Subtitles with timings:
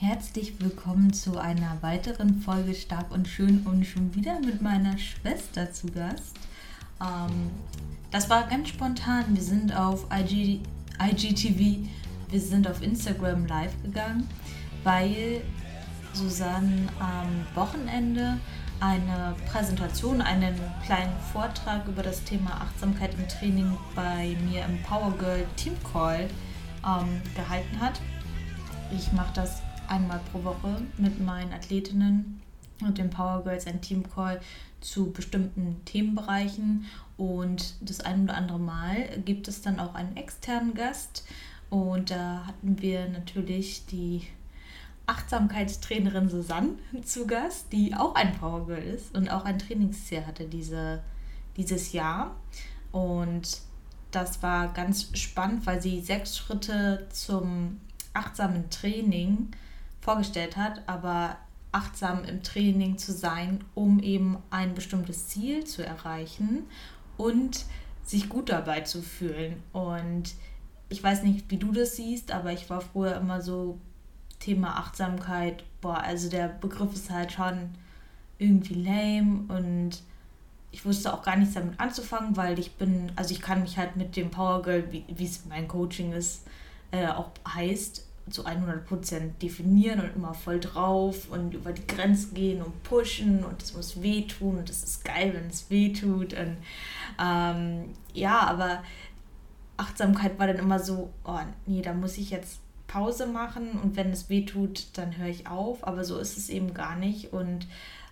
[0.00, 5.72] Herzlich willkommen zu einer weiteren Folge Stark und Schön und schon wieder mit meiner Schwester
[5.72, 6.36] zu Gast.
[7.00, 7.50] Ähm,
[8.12, 9.24] das war ganz spontan.
[9.34, 10.60] Wir sind auf IG,
[11.02, 11.88] IGTV,
[12.30, 14.28] wir sind auf Instagram live gegangen,
[14.84, 15.42] weil
[16.12, 18.38] Susanne am Wochenende
[18.78, 20.54] eine Präsentation, einen
[20.86, 26.30] kleinen Vortrag über das Thema Achtsamkeit im Training bei mir im Power Girl Team Call
[26.86, 28.00] ähm, gehalten hat.
[28.96, 32.40] Ich mache das einmal pro Woche mit meinen Athletinnen
[32.80, 34.40] und den Power Girls ein Team Call
[34.80, 36.86] zu bestimmten Themenbereichen
[37.16, 41.24] und das ein oder andere Mal gibt es dann auch einen externen Gast
[41.70, 44.22] und da hatten wir natürlich die
[45.06, 46.74] Achtsamkeitstrainerin Susanne
[47.04, 51.02] zu Gast, die auch ein Power Girl ist und auch ein Trainingsziel hatte diese,
[51.56, 52.36] dieses Jahr.
[52.92, 53.62] Und
[54.10, 57.80] das war ganz spannend, weil sie sechs Schritte zum
[58.12, 59.50] achtsamen Training
[60.08, 61.36] vorgestellt hat, aber
[61.70, 66.62] achtsam im Training zu sein, um eben ein bestimmtes Ziel zu erreichen
[67.18, 67.66] und
[68.06, 69.62] sich gut dabei zu fühlen.
[69.74, 70.34] Und
[70.88, 73.78] ich weiß nicht, wie du das siehst, aber ich war früher immer so
[74.40, 77.68] Thema Achtsamkeit, boah, also der Begriff ist halt schon
[78.38, 79.90] irgendwie lame und
[80.70, 83.96] ich wusste auch gar nichts damit anzufangen, weil ich bin, also ich kann mich halt
[83.96, 86.46] mit dem Power Girl, wie es mein Coaching ist,
[86.92, 92.62] äh, auch heißt, zu 100% definieren und immer voll drauf und über die Grenzen gehen
[92.62, 96.56] und pushen und es muss wehtun und es ist geil, wenn es wehtut und
[97.22, 98.82] ähm, ja, aber
[99.76, 104.10] Achtsamkeit war dann immer so, oh nee, da muss ich jetzt Pause machen und wenn
[104.10, 105.86] es weh tut, dann höre ich auf.
[105.86, 107.32] Aber so ist es eben gar nicht.
[107.32, 107.68] Und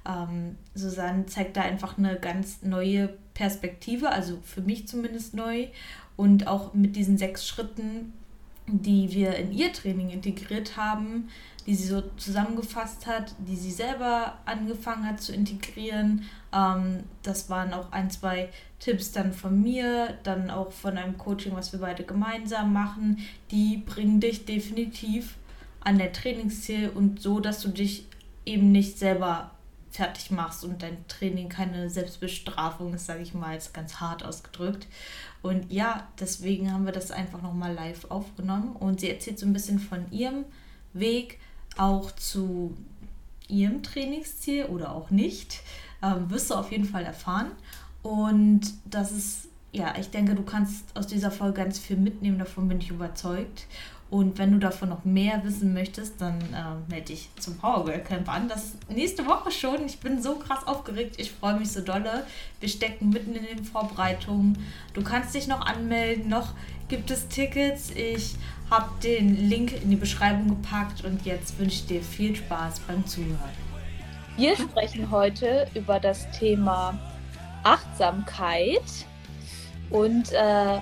[0.06, 5.66] ähm, Susanne zeigt da einfach eine ganz neue Perspektive, also für mich zumindest neu.
[6.14, 8.12] Und auch mit diesen sechs Schritten,
[8.66, 11.28] die wir in ihr Training integriert haben,
[11.66, 16.22] die sie so zusammengefasst hat, die sie selber angefangen hat zu integrieren.
[16.52, 21.54] Ähm, das waren auch ein, zwei Tipps dann von mir, dann auch von einem Coaching,
[21.54, 23.18] was wir beide gemeinsam machen.
[23.50, 25.36] Die bringen dich definitiv
[25.80, 28.06] an der Trainingsziel und so, dass du dich
[28.44, 29.50] eben nicht selber
[29.96, 34.86] fertig machst und dein Training keine Selbstbestrafung ist, sage ich mal, jetzt ganz hart ausgedrückt.
[35.42, 39.52] Und ja, deswegen haben wir das einfach nochmal live aufgenommen und sie erzählt so ein
[39.52, 40.44] bisschen von ihrem
[40.92, 41.38] Weg,
[41.76, 42.76] auch zu
[43.48, 45.60] ihrem Trainingsziel oder auch nicht.
[46.02, 47.52] Ähm, wirst du auf jeden Fall erfahren.
[48.02, 52.68] Und das ist, ja, ich denke, du kannst aus dieser Folge ganz viel mitnehmen, davon
[52.68, 53.66] bin ich überzeugt.
[54.08, 57.98] Und wenn du davon noch mehr wissen möchtest, dann äh, melde dich zum Power Girl
[57.98, 58.48] Camp an.
[58.48, 59.84] Das nächste Woche schon.
[59.84, 61.16] Ich bin so krass aufgeregt.
[61.18, 62.24] Ich freue mich so dolle.
[62.60, 64.58] Wir stecken mitten in den Vorbereitungen.
[64.94, 66.28] Du kannst dich noch anmelden.
[66.28, 66.54] Noch
[66.86, 67.90] gibt es Tickets.
[67.90, 68.36] Ich
[68.70, 73.04] habe den Link in die Beschreibung gepackt und jetzt wünsche ich dir viel Spaß beim
[73.06, 73.66] Zuhören.
[74.36, 76.98] Wir sprechen heute über das Thema
[77.64, 78.82] Achtsamkeit
[79.90, 80.78] und äh,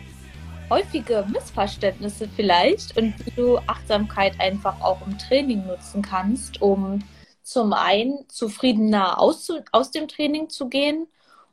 [0.70, 7.00] häufige Missverständnisse vielleicht und wie du Achtsamkeit einfach auch im Training nutzen kannst, um
[7.42, 11.06] zum einen zufriedener aus, aus dem Training zu gehen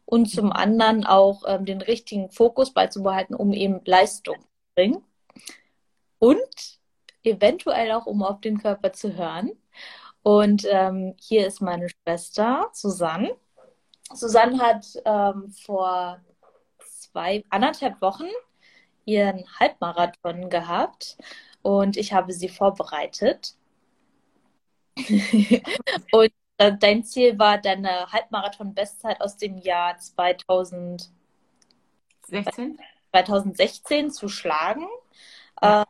[0.06, 5.04] und zum anderen auch ähm, den richtigen Fokus beizubehalten, um eben Leistung zu bringen
[6.20, 6.80] und
[7.24, 9.52] eventuell auch, um auf den Körper zu hören.
[10.24, 13.36] Und ähm, hier ist meine Schwester Susanne.
[14.14, 16.20] Susanne hat ähm, vor
[16.80, 18.28] zwei, anderthalb Wochen
[19.12, 21.18] ihren Halbmarathon gehabt
[21.62, 23.56] und ich habe sie vorbereitet.
[26.12, 31.12] und äh, dein Ziel war, deine Halbmarathon-Bestzeit aus dem Jahr 2016,
[33.12, 34.88] 2016 zu schlagen.
[35.62, 35.84] Ja.
[35.84, 35.86] Äh,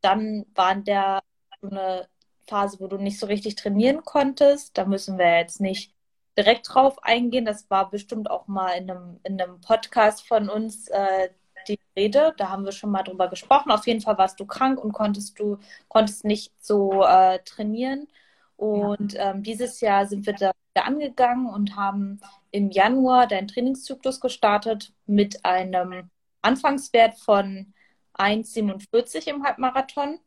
[0.00, 1.22] dann war in der
[1.62, 2.08] eine
[2.46, 4.78] Phase, wo du nicht so richtig trainieren konntest.
[4.78, 5.92] Da müssen wir jetzt nicht
[6.36, 7.44] direkt drauf eingehen.
[7.44, 11.30] Das war bestimmt auch mal in einem, in einem Podcast von uns äh,
[11.68, 12.34] die Rede.
[12.36, 13.70] Da haben wir schon mal drüber gesprochen.
[13.70, 18.08] Auf jeden Fall warst du krank und konntest du konntest nicht so äh, trainieren.
[18.56, 19.30] Und ja.
[19.30, 22.20] ähm, dieses Jahr sind wir da wieder angegangen und haben
[22.50, 26.10] im Januar deinen Trainingszyklus gestartet mit einem
[26.42, 27.74] Anfangswert von
[28.14, 30.18] 1,47 im Halbmarathon.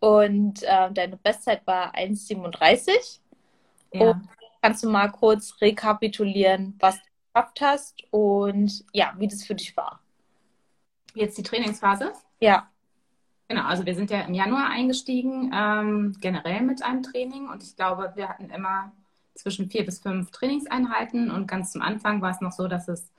[0.00, 3.20] Und äh, deine Bestzeit war 1,37.
[3.92, 4.10] Ja.
[4.10, 4.28] Und
[4.62, 9.76] kannst du mal kurz rekapitulieren, was du geschafft hast und ja, wie das für dich
[9.76, 10.00] war?
[11.14, 12.12] Jetzt die Trainingsphase?
[12.40, 12.68] Ja.
[13.48, 17.74] Genau, also wir sind ja im Januar eingestiegen, ähm, generell mit einem Training und ich
[17.74, 18.92] glaube, wir hatten immer
[19.34, 23.10] zwischen vier bis fünf Trainingseinheiten und ganz zum Anfang war es noch so, dass es,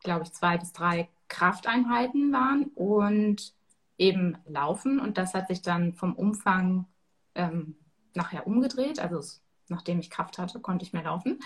[0.00, 3.54] glaube ich, zwei bis drei Krafteinheiten waren und
[3.96, 6.86] eben Laufen und das hat sich dann vom Umfang
[7.34, 7.76] ähm,
[8.14, 9.00] nachher umgedreht.
[9.00, 11.40] Also es, nachdem ich Kraft hatte, konnte ich mehr laufen.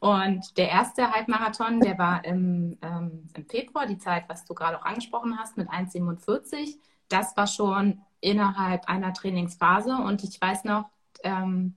[0.00, 4.78] Und der erste Halbmarathon, der war im, ähm, im Februar, die Zeit, was du gerade
[4.78, 6.78] auch angesprochen hast, mit 1,47.
[7.08, 9.96] Das war schon innerhalb einer Trainingsphase.
[9.96, 10.88] Und ich weiß noch,
[11.22, 11.74] ähm,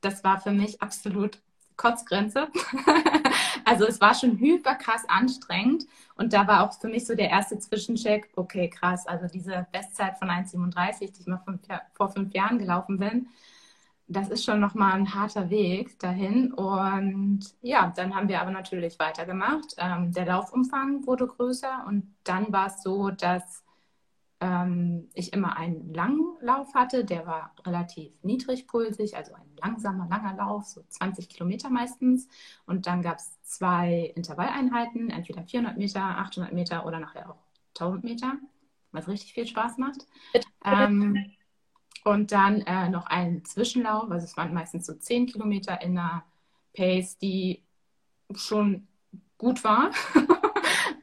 [0.00, 1.40] das war für mich absolut
[1.76, 2.48] Kotzgrenze.
[3.64, 5.86] also es war schon hyper krass anstrengend
[6.16, 10.18] und da war auch für mich so der erste Zwischencheck, okay, krass, also diese Bestzeit
[10.18, 11.60] von 1,37, die ich mal fünf,
[11.94, 13.28] vor fünf Jahren gelaufen bin,
[14.06, 16.52] das ist schon nochmal ein harter Weg dahin.
[16.52, 19.74] Und ja, dann haben wir aber natürlich weitergemacht.
[19.78, 23.64] Ähm, der Laufumfang wurde größer und dann war es so, dass
[24.40, 30.34] ähm, ich immer einen langen Lauf hatte, der war relativ niedrigpulsig, also ein langsamer, langer
[30.36, 32.28] Lauf, so 20 Kilometer meistens.
[32.66, 37.42] Und dann gab es zwei Intervalleinheiten, entweder 400 Meter, 800 Meter oder nachher auch
[37.78, 38.34] 1000 Meter,
[38.92, 40.06] was richtig viel Spaß macht.
[40.64, 41.32] Ähm,
[42.04, 46.24] und dann äh, noch einen Zwischenlauf, also es waren meistens so 10 Kilometer in einer
[46.74, 47.62] Pace, die
[48.34, 48.86] schon
[49.38, 49.90] gut war.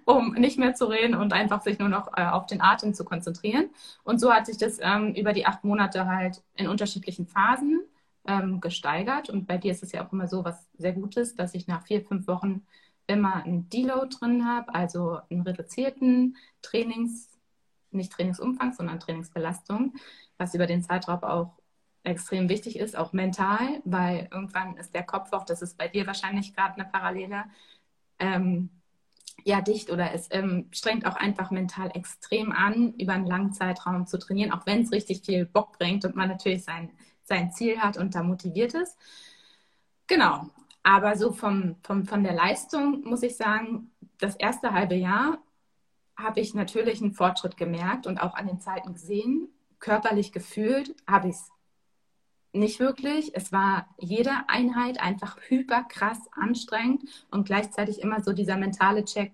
[0.06, 3.06] um nicht mehr zu reden und einfach sich nur noch äh, auf den Atem zu
[3.06, 3.70] konzentrieren.
[4.04, 7.84] Und so hat sich das ähm, über die acht Monate halt in unterschiedlichen Phasen
[8.28, 9.30] ähm, gesteigert.
[9.30, 11.84] Und bei dir ist es ja auch immer so was sehr Gutes, dass ich nach
[11.86, 12.66] vier, fünf Wochen
[13.08, 17.30] immer einen Deload drin habe, also einen reduzierten Trainings,
[17.92, 19.94] nicht Trainingsumfang, sondern Trainingsbelastung,
[20.42, 21.54] was über den Zeitraum auch
[22.04, 26.08] extrem wichtig ist, auch mental, weil irgendwann ist der Kopf auch, das ist bei dir
[26.08, 27.46] wahrscheinlich gerade eine Parallele,
[28.20, 28.70] ähm,
[29.44, 34.08] ja dicht oder es ähm, strengt auch einfach mental extrem an, über einen langen Zeitraum
[34.08, 36.92] zu trainieren, auch wenn es richtig viel Bock bringt und man natürlich sein,
[37.24, 38.98] sein Ziel hat und da motiviert ist.
[40.08, 40.48] Genau.
[40.84, 45.38] Aber so vom, vom, von der Leistung muss ich sagen, das erste halbe Jahr
[46.18, 49.48] habe ich natürlich einen Fortschritt gemerkt und auch an den Zeiten gesehen.
[49.82, 51.52] Körperlich gefühlt habe ich es
[52.54, 53.36] nicht wirklich.
[53.36, 59.34] Es war jede Einheit einfach hyper krass anstrengend und gleichzeitig immer so dieser mentale Check.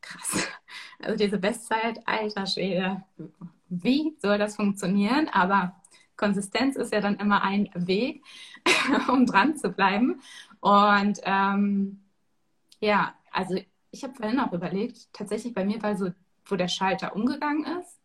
[0.00, 0.48] Krass.
[1.02, 3.02] Also diese Bestzeit, alter Schwede.
[3.70, 5.28] Wie soll das funktionieren?
[5.28, 5.80] Aber
[6.14, 8.22] Konsistenz ist ja dann immer ein Weg,
[9.08, 10.20] um dran zu bleiben.
[10.60, 12.04] Und ähm,
[12.80, 13.58] ja, also
[13.90, 16.10] ich habe vorhin auch überlegt, tatsächlich bei mir war so,
[16.44, 17.99] wo der Schalter umgegangen ist,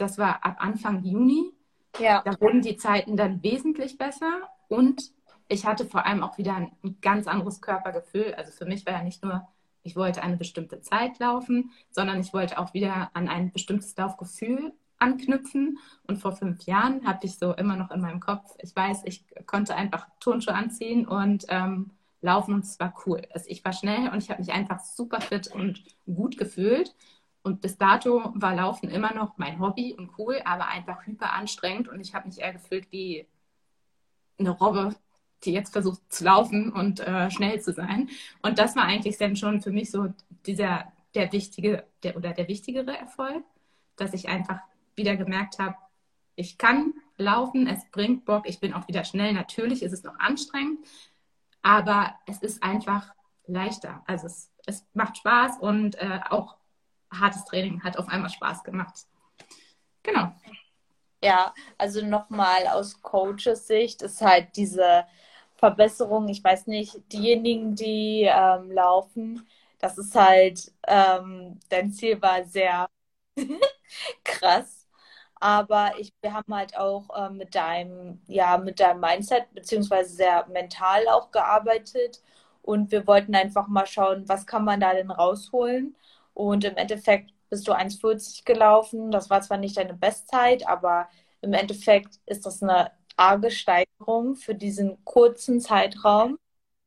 [0.00, 1.52] das war ab Anfang Juni
[1.98, 2.22] ja.
[2.24, 5.12] Da wurden die Zeiten dann wesentlich besser und
[5.48, 8.34] ich hatte vor allem auch wieder ein, ein ganz anderes Körpergefühl.
[8.36, 9.48] Also für mich war ja nicht nur,
[9.82, 14.72] ich wollte eine bestimmte Zeit laufen, sondern ich wollte auch wieder an ein bestimmtes Laufgefühl
[14.98, 15.78] anknüpfen.
[16.06, 19.24] Und vor fünf Jahren habe ich so immer noch in meinem Kopf, ich weiß, ich
[19.46, 23.22] konnte einfach Turnschuhe anziehen und ähm, laufen und es war cool.
[23.32, 26.94] Also ich war schnell und ich habe mich einfach super fit und gut gefühlt.
[27.42, 31.88] Und bis dato war Laufen immer noch mein Hobby und cool, aber einfach hyper anstrengend
[31.88, 33.26] und ich habe mich eher gefühlt wie
[34.38, 34.94] eine Robbe,
[35.44, 38.10] die jetzt versucht zu laufen und äh, schnell zu sein.
[38.42, 40.12] Und das war eigentlich dann schon für mich so
[40.46, 43.44] dieser der wichtige der, oder der wichtigere Erfolg,
[43.96, 44.60] dass ich einfach
[44.94, 45.76] wieder gemerkt habe,
[46.36, 49.32] ich kann laufen, es bringt Bock, ich bin auch wieder schnell.
[49.32, 50.78] Natürlich ist es noch anstrengend,
[51.62, 53.12] aber es ist einfach
[53.46, 54.02] leichter.
[54.06, 56.56] Also es, es macht Spaß und äh, auch
[57.12, 59.06] hartes Training hat auf einmal Spaß gemacht.
[60.02, 60.32] Genau.
[61.22, 65.04] Ja, also nochmal aus Coaches Sicht ist halt diese
[65.56, 69.46] Verbesserung, ich weiß nicht, diejenigen, die ähm, laufen,
[69.78, 72.88] das ist halt, ähm, dein Ziel war sehr
[74.24, 74.86] krass.
[75.40, 80.46] Aber ich, wir haben halt auch äh, mit deinem, ja, mit deinem Mindset beziehungsweise sehr
[80.48, 82.22] mental auch gearbeitet.
[82.62, 85.96] Und wir wollten einfach mal schauen, was kann man da denn rausholen.
[86.34, 89.10] Und im Endeffekt bist du 1,40 gelaufen.
[89.10, 91.08] Das war zwar nicht deine Bestzeit, aber
[91.42, 96.38] im Endeffekt ist das eine arge Steigerung für diesen kurzen Zeitraum.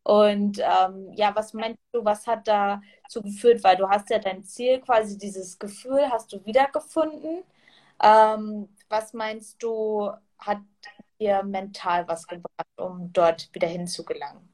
[0.04, 3.64] Und ähm, ja, was meinst du, was hat dazu geführt?
[3.64, 7.44] Weil du hast ja dein Ziel, quasi dieses Gefühl, hast du wiedergefunden.
[8.02, 10.60] Ähm, was meinst du, hat
[11.20, 14.50] dir mental was gebracht, um dort wieder hinzugelangen?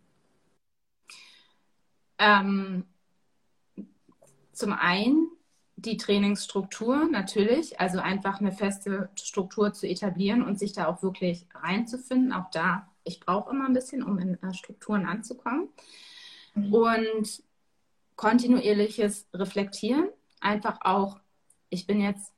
[2.17, 2.85] Ähm,
[4.59, 5.29] zum einen
[5.77, 11.47] die Trainingsstruktur natürlich, also einfach eine feste Struktur zu etablieren und sich da auch wirklich
[11.55, 12.33] reinzufinden.
[12.33, 15.69] Auch da, ich brauche immer ein bisschen, um in äh, Strukturen anzukommen.
[16.53, 16.73] Mhm.
[16.73, 17.43] Und
[18.17, 20.09] kontinuierliches Reflektieren,
[20.41, 21.21] einfach auch,
[21.69, 22.33] ich bin jetzt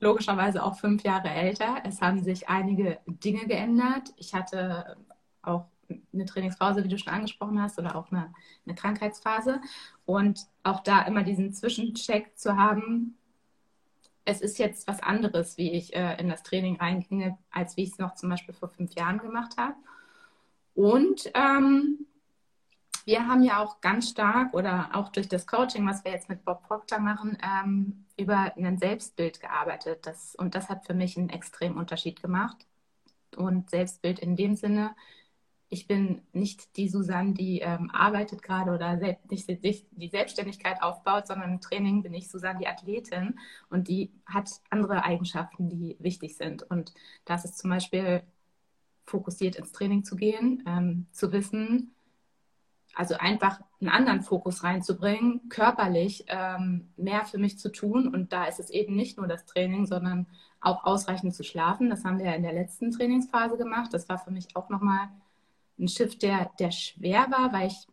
[0.00, 1.82] logischerweise auch fünf Jahre älter.
[1.84, 4.14] Es haben sich einige Dinge geändert.
[4.16, 4.96] Ich hatte
[5.42, 5.66] auch
[6.12, 8.32] eine Trainingspause, wie du schon angesprochen hast, oder auch eine,
[8.64, 9.60] eine Krankheitsphase.
[10.04, 13.16] Und auch da immer diesen Zwischencheck zu haben,
[14.24, 17.92] es ist jetzt was anderes, wie ich äh, in das Training reinginge, als wie ich
[17.92, 19.76] es noch zum Beispiel vor fünf Jahren gemacht habe.
[20.74, 22.06] Und ähm,
[23.06, 26.44] wir haben ja auch ganz stark oder auch durch das Coaching, was wir jetzt mit
[26.44, 30.06] Bob Proctor machen, ähm, über ein Selbstbild gearbeitet.
[30.06, 32.66] Das, und das hat für mich einen extremen Unterschied gemacht.
[33.36, 34.96] Und Selbstbild in dem Sinne,
[35.68, 38.96] ich bin nicht die Susanne, die ähm, arbeitet gerade oder
[39.28, 44.48] nicht die Selbstständigkeit aufbaut, sondern im Training bin ich Susanne, die Athletin und die hat
[44.70, 46.62] andere Eigenschaften, die wichtig sind.
[46.62, 46.94] Und
[47.24, 48.22] das ist zum Beispiel
[49.04, 51.92] fokussiert ins Training zu gehen, ähm, zu wissen,
[52.94, 58.08] also einfach einen anderen Fokus reinzubringen, körperlich ähm, mehr für mich zu tun.
[58.08, 60.26] Und da ist es eben nicht nur das Training, sondern
[60.60, 61.90] auch ausreichend zu schlafen.
[61.90, 63.92] Das haben wir ja in der letzten Trainingsphase gemacht.
[63.92, 65.08] Das war für mich auch nochmal
[65.78, 67.86] ein Shift, der, der schwer war, weil ich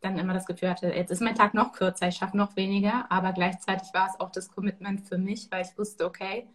[0.00, 3.10] dann immer das Gefühl hatte, jetzt ist mein Tag noch kürzer, ich schaffe noch weniger,
[3.10, 6.48] aber gleichzeitig war es auch das Commitment für mich, weil ich wusste, okay,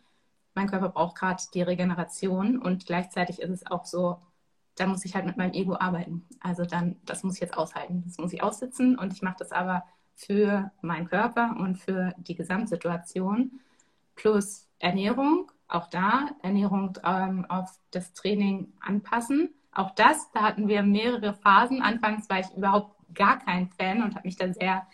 [0.53, 2.57] mein Körper braucht gerade die Regeneration.
[2.59, 4.21] Und gleichzeitig ist es auch so,
[4.75, 6.25] da muss ich halt mit meinem Ego arbeiten.
[6.39, 8.97] Also dann, das muss ich jetzt aushalten, das muss ich aussitzen.
[8.97, 9.83] Und ich mache das aber
[10.15, 13.59] für meinen Körper und für die Gesamtsituation.
[14.15, 20.83] Plus Ernährung, auch da Ernährung ähm, auf das Training anpassen auch das, da hatten wir
[20.83, 21.81] mehrere Phasen.
[21.81, 24.87] Anfangs war ich überhaupt gar kein Fan und habe mich dann sehr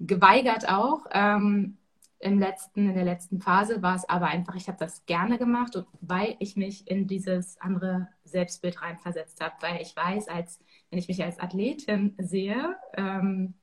[0.00, 1.06] geweigert auch.
[1.12, 1.76] Ähm,
[2.20, 5.76] im letzten, in der letzten Phase war es aber einfach, ich habe das gerne gemacht,
[5.76, 10.98] und weil ich mich in dieses andere Selbstbild reinversetzt habe, weil ich weiß, als wenn
[10.98, 13.54] ich mich als Athletin sehe, ähm,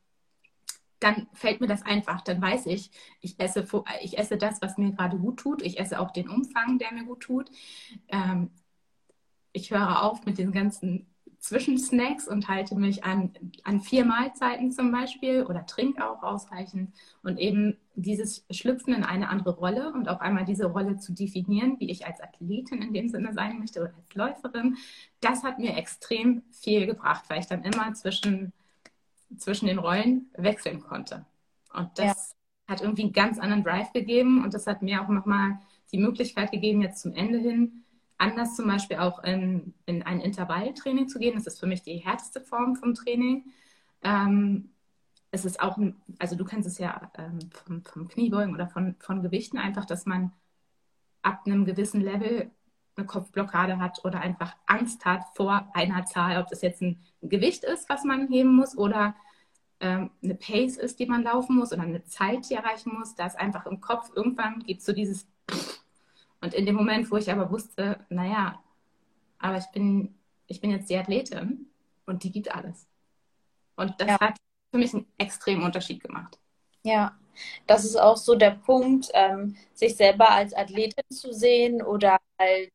[0.99, 2.21] dann fällt mir das einfach.
[2.21, 2.91] Dann weiß ich,
[3.21, 3.65] ich esse,
[4.01, 5.63] ich esse das, was mir gerade gut tut.
[5.63, 7.49] Ich esse auch den Umfang, der mir gut tut.
[8.09, 8.51] Ähm,
[9.53, 11.08] ich höre auf mit den ganzen
[11.41, 16.93] Zwischensnacks und halte mich an, an vier Mahlzeiten zum Beispiel oder trinke auch ausreichend.
[17.24, 21.79] Und eben dieses Schlüpfen in eine andere Rolle und auch einmal diese Rolle zu definieren,
[21.79, 24.77] wie ich als Athletin in dem Sinne sein möchte oder als Läuferin,
[25.20, 28.53] das hat mir extrem viel gebracht, weil ich dann immer zwischen,
[29.36, 31.25] zwischen den Rollen wechseln konnte.
[31.74, 32.36] Und das
[32.67, 32.74] ja.
[32.74, 35.58] hat irgendwie einen ganz anderen Drive gegeben und das hat mir auch nochmal
[35.91, 37.80] die Möglichkeit gegeben, jetzt zum Ende hin,
[38.21, 41.33] anders zum Beispiel auch in, in ein Intervalltraining zu gehen.
[41.35, 43.45] Das ist für mich die härteste Form vom Training.
[44.03, 44.69] Ähm,
[45.31, 45.77] es ist auch,
[46.19, 50.05] also du kennst es ja ähm, vom, vom, Kniebeugen oder von, von Gewichten einfach, dass
[50.05, 50.31] man
[51.23, 52.51] ab einem gewissen Level
[52.95, 57.63] eine Kopfblockade hat oder einfach Angst hat vor einer Zahl, ob das jetzt ein Gewicht
[57.63, 59.15] ist, was man heben muss oder
[59.79, 63.15] ähm, eine Pace ist, die man laufen muss oder eine Zeit, die erreichen muss.
[63.15, 65.27] Da ist einfach im Kopf irgendwann gibt es so dieses
[66.41, 68.62] und in dem Moment, wo ich aber wusste, naja,
[69.39, 70.15] aber ich bin,
[70.48, 71.67] ich bin jetzt die Athletin
[72.05, 72.88] und die gibt alles.
[73.75, 74.19] Und das ja.
[74.19, 74.38] hat
[74.71, 76.39] für mich einen extremen Unterschied gemacht.
[76.83, 77.15] Ja,
[77.67, 82.69] das ist auch so der Punkt, ähm, sich selber als Athletin zu sehen oder als,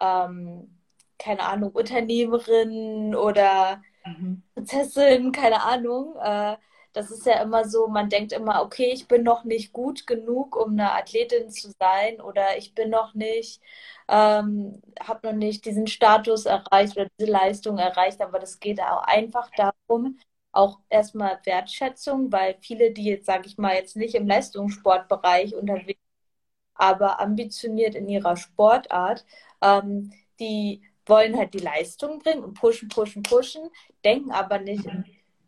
[0.00, 0.78] ähm,
[1.18, 4.42] keine Ahnung, Unternehmerin oder mhm.
[4.54, 6.16] Prinzessin, keine Ahnung.
[6.16, 6.56] Äh,
[6.92, 10.56] das ist ja immer so, man denkt immer, okay, ich bin noch nicht gut genug,
[10.56, 13.60] um eine Athletin zu sein oder ich bin noch nicht,
[14.08, 19.02] ähm, habe noch nicht diesen Status erreicht oder diese Leistung erreicht, aber das geht auch
[19.04, 20.18] einfach darum,
[20.52, 26.00] auch erstmal Wertschätzung, weil viele, die jetzt, sage ich mal, jetzt nicht im Leistungssportbereich unterwegs
[26.74, 29.24] aber ambitioniert in ihrer Sportart,
[29.62, 33.70] ähm, die wollen halt die Leistung bringen und pushen, pushen, pushen,
[34.04, 34.86] denken aber nicht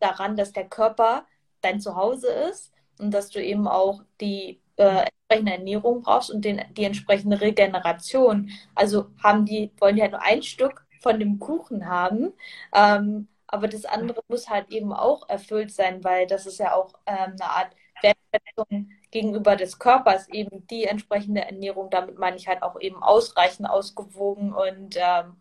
[0.00, 1.26] daran, dass der Körper
[1.64, 6.62] dein Zuhause ist und dass du eben auch die äh, entsprechende Ernährung brauchst und den,
[6.76, 8.50] die entsprechende Regeneration.
[8.74, 12.32] Also haben die, wollen die halt nur ein Stück von dem Kuchen haben.
[12.74, 16.94] Ähm, aber das andere muss halt eben auch erfüllt sein, weil das ist ja auch
[17.06, 17.70] ähm, eine Art
[18.02, 21.88] Wertschätzung gegenüber des Körpers, eben die entsprechende Ernährung.
[21.90, 25.36] Damit meine ich halt auch eben ausreichend, ausgewogen und ähm,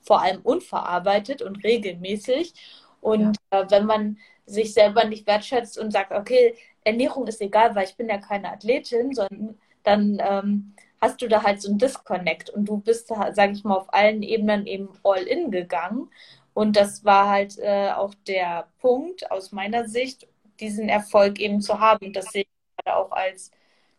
[0.00, 2.54] vor allem unverarbeitet und regelmäßig.
[3.00, 3.62] Und ja.
[3.62, 7.96] äh, wenn man sich selber nicht wertschätzt und sagt, okay, Ernährung ist egal, weil ich
[7.96, 12.66] bin ja keine Athletin, sondern dann ähm, hast du da halt so ein Disconnect und
[12.66, 16.10] du bist, sage ich mal, auf allen Ebenen eben all in gegangen.
[16.54, 20.26] Und das war halt äh, auch der Punkt aus meiner Sicht,
[20.60, 22.06] diesen Erfolg eben zu haben.
[22.06, 23.50] Und das sehe ich gerade auch als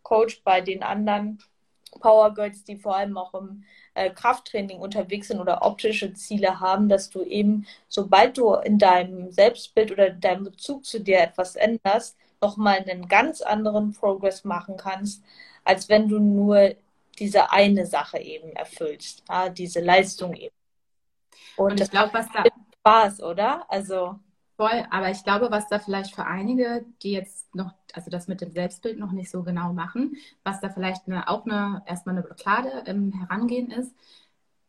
[0.02, 1.40] Coach bei den anderen
[2.00, 3.64] Power Girls, die vor allem auch im
[3.94, 9.32] äh, Krafttraining unterwegs sind oder optische Ziele haben, dass du eben, sobald du in deinem
[9.32, 15.24] Selbstbild oder deinem Bezug zu dir etwas änderst, nochmal einen ganz anderen Progress machen kannst,
[15.64, 16.76] als wenn du nur
[17.20, 20.56] diese eine Sache eben erfüllst, ja, diese Leistung eben.
[21.56, 22.44] Und, Und ich glaube, was da
[22.80, 23.66] Spaß, oder?
[23.70, 24.20] Also
[24.58, 28.42] Voll, aber ich glaube, was da vielleicht für einige, die jetzt noch, also das mit
[28.42, 32.26] dem Selbstbild noch nicht so genau machen, was da vielleicht eine, auch eine, erstmal eine
[32.26, 33.94] Blockade im Herangehen ist,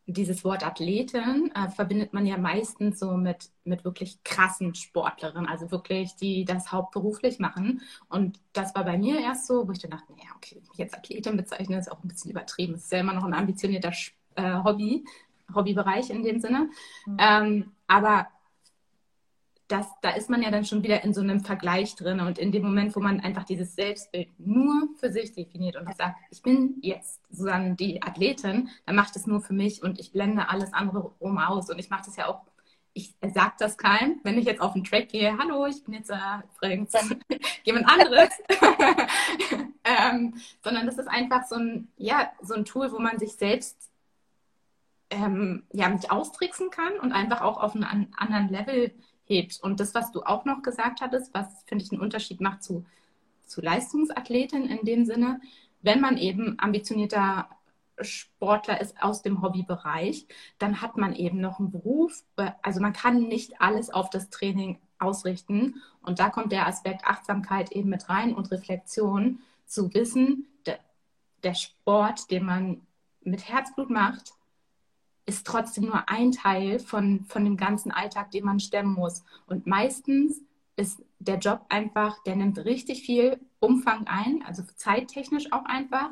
[0.05, 5.71] dieses Wort Athletin äh, verbindet man ja meistens so mit, mit wirklich krassen Sportlerinnen, also
[5.71, 7.81] wirklich, die das hauptberuflich machen.
[8.09, 10.95] Und das war bei mir erst so, wo ich dann dachte, naja, okay, ich jetzt
[10.95, 12.75] Athletin bezeichne, ist auch ein bisschen übertrieben.
[12.75, 13.91] Es ist ja immer noch ein ambitionierter
[14.35, 15.05] äh, Hobby,
[15.53, 16.69] Hobbybereich in dem Sinne.
[17.05, 17.17] Mhm.
[17.19, 18.27] Ähm, aber
[19.69, 22.19] das, da ist man ja dann schon wieder in so einem Vergleich drin.
[22.19, 26.17] Und in dem Moment, wo man einfach dieses Selbstbild nur für sich definiert und sagt,
[26.31, 30.49] ich bin jetzt sozusagen die Athletin, dann macht es nur für mich und ich blende
[30.49, 31.69] alles andere rum aus.
[31.69, 32.41] Und ich mache das ja auch,
[32.93, 36.09] ich sage das keinem, wenn ich jetzt auf den Track gehe, hallo, ich bin jetzt
[36.09, 36.15] äh,
[36.57, 36.91] übrigens
[37.63, 38.29] jemand anderes.
[39.83, 40.33] ähm,
[40.63, 43.91] sondern das ist einfach so ein, ja, so ein Tool, wo man sich selbst
[45.11, 48.91] ähm, ja, mit austricksen kann und einfach auch auf einem anderen Level
[49.29, 49.61] hebt.
[49.61, 52.85] Und das, was du auch noch gesagt hattest, was, finde ich, einen Unterschied macht zu,
[53.45, 55.39] zu Leistungsathletin in dem Sinne,
[55.81, 57.47] wenn man eben ambitionierter
[58.01, 60.25] Sportler ist aus dem Hobbybereich,
[60.57, 62.23] dann hat man eben noch einen Beruf.
[62.61, 65.81] Also man kann nicht alles auf das Training ausrichten.
[66.01, 70.79] Und da kommt der Aspekt Achtsamkeit eben mit rein und Reflexion zu wissen, der,
[71.43, 72.81] der Sport, den man
[73.21, 74.33] mit Herzblut macht,
[75.29, 79.23] ist trotzdem nur ein Teil von, von dem ganzen Alltag, den man stemmen muss.
[79.45, 80.41] Und meistens
[80.75, 86.09] ist der Job einfach, der nimmt richtig viel Umfang ein, also zeittechnisch auch einfach.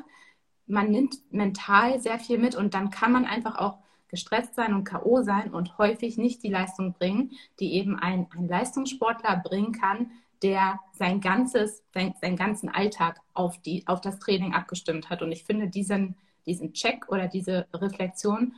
[0.66, 4.84] Man nimmt mental sehr viel mit und dann kann man einfach auch gestresst sein und
[4.84, 5.22] K.O.
[5.22, 10.78] sein und häufig nicht die Leistung bringen, die eben ein, ein Leistungssportler bringen kann, der
[10.92, 15.22] sein ganzes, sein, seinen ganzen Alltag auf, die, auf das Training abgestimmt hat.
[15.22, 18.54] Und ich finde diesen, diesen Check oder diese Reflexion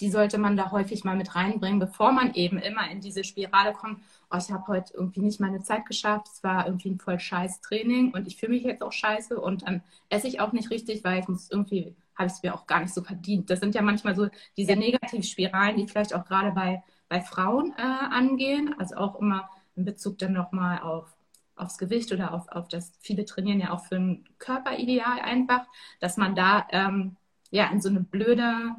[0.00, 3.72] die sollte man da häufig mal mit reinbringen, bevor man eben immer in diese Spirale
[3.72, 4.00] kommt,
[4.30, 7.60] oh, ich habe heute irgendwie nicht meine Zeit geschafft, es war irgendwie ein voll scheiß
[7.60, 11.04] Training und ich fühle mich jetzt auch scheiße und dann esse ich auch nicht richtig,
[11.04, 13.50] weil ich muss irgendwie, habe ich es mir auch gar nicht so verdient.
[13.50, 17.82] Das sind ja manchmal so diese Negativspiralen, die vielleicht auch gerade bei, bei Frauen äh,
[17.82, 21.16] angehen, also auch immer in Bezug dann nochmal auf
[21.56, 25.64] aufs Gewicht oder auf, auf das, viele trainieren ja auch für ein Körperideal einfach,
[26.00, 27.16] dass man da ähm,
[27.50, 28.74] ja in so eine blöde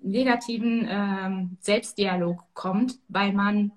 [0.00, 3.72] negativen ähm, Selbstdialog kommt, weil man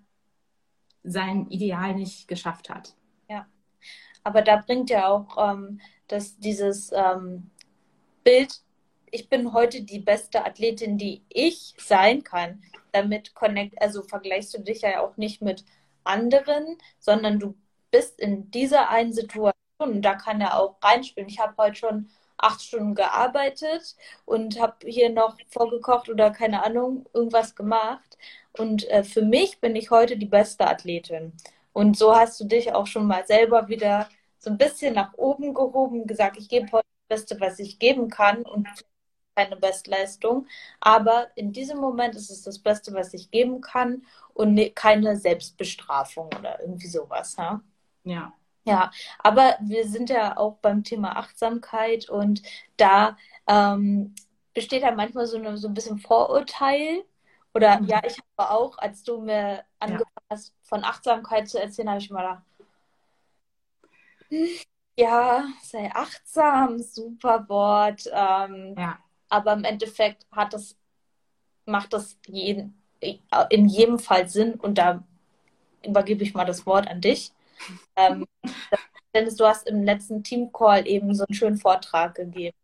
[1.04, 2.96] sein Ideal nicht geschafft hat.
[3.30, 3.46] Ja,
[4.24, 7.50] aber da bringt ja auch ähm, dass dieses ähm,
[8.24, 8.62] Bild,
[9.12, 12.64] ich bin heute die beste Athletin, die ich sein kann.
[12.92, 15.66] Damit connect, also vergleichst du dich ja auch nicht mit
[16.04, 17.56] anderen, sondern du
[17.92, 21.30] bist in dieser einen Situation und da kann er auch reinspielen.
[21.30, 23.96] Ich habe heute schon acht Stunden gearbeitet
[24.26, 28.18] und habe hier noch vorgekocht oder keine Ahnung, irgendwas gemacht.
[28.54, 31.34] Und äh, für mich bin ich heute die beste Athletin.
[31.74, 35.54] Und so hast du dich auch schon mal selber wieder so ein bisschen nach oben
[35.54, 38.68] gehoben, gesagt, ich gebe heute das Beste, was ich geben kann und
[39.36, 40.48] keine Bestleistung.
[40.80, 45.18] Aber in diesem Moment ist es das Beste, was ich geben kann und ne, keine
[45.18, 47.36] Selbstbestrafung oder irgendwie sowas.
[47.38, 47.62] Ja.
[48.04, 48.34] ja.
[48.66, 52.42] Ja, aber wir sind ja auch beim Thema Achtsamkeit und
[52.78, 53.16] da
[53.48, 54.16] ähm,
[54.56, 57.04] besteht ja manchmal so, eine, so ein bisschen Vorurteil.
[57.54, 57.88] Oder mhm.
[57.88, 60.36] ja, ich habe auch, als du mir angefangen ja.
[60.36, 62.44] hast, von Achtsamkeit zu erzählen, habe ich mal gedacht,
[64.98, 68.10] ja, sei achtsam, super Wort.
[68.12, 68.98] Ähm, ja.
[69.30, 70.76] Aber im Endeffekt hat das,
[71.66, 75.04] macht das jeden, in jedem Fall Sinn und da
[75.86, 77.32] übergebe ich mal das Wort an dich.
[77.96, 78.26] Ähm,
[79.14, 82.58] Dennis, du hast im letzten Team-Call eben so einen schönen Vortrag gegeben.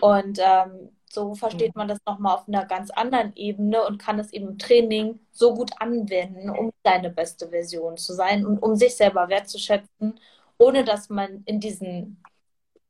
[0.00, 4.32] Und ähm, so versteht man das nochmal auf einer ganz anderen Ebene und kann es
[4.32, 8.96] eben im Training so gut anwenden, um seine beste Version zu sein und um sich
[8.96, 10.18] selber wertzuschätzen,
[10.56, 12.22] ohne dass man in diesen,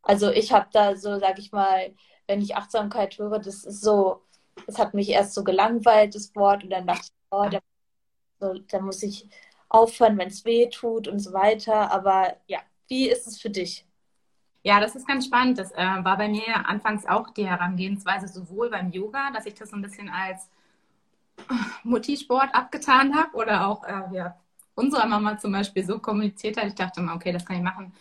[0.03, 1.93] also ich habe da so, sag ich mal,
[2.29, 4.23] wenn ich Achtsamkeit höre, das ist so,
[4.67, 7.59] das hat mich erst so gelangweilt, das Wort, und dann dachte ich, oh, da,
[8.41, 9.29] so, da muss ich
[9.73, 11.91] aufhören, wenn es weh tut und so weiter.
[11.91, 13.87] Aber ja, wie ist es für dich?
[14.63, 15.59] Ja, das ist ganz spannend.
[15.59, 19.71] Das äh, war bei mir anfangs auch die Herangehensweise sowohl beim Yoga, dass ich das
[19.71, 20.49] so ein bisschen als
[21.83, 24.37] Mutti-Sport abgetan habe oder auch äh, ja,
[24.75, 26.67] unserer Mama zum Beispiel so kommuniziert hat.
[26.67, 27.93] Ich dachte mal, okay, das kann ich machen,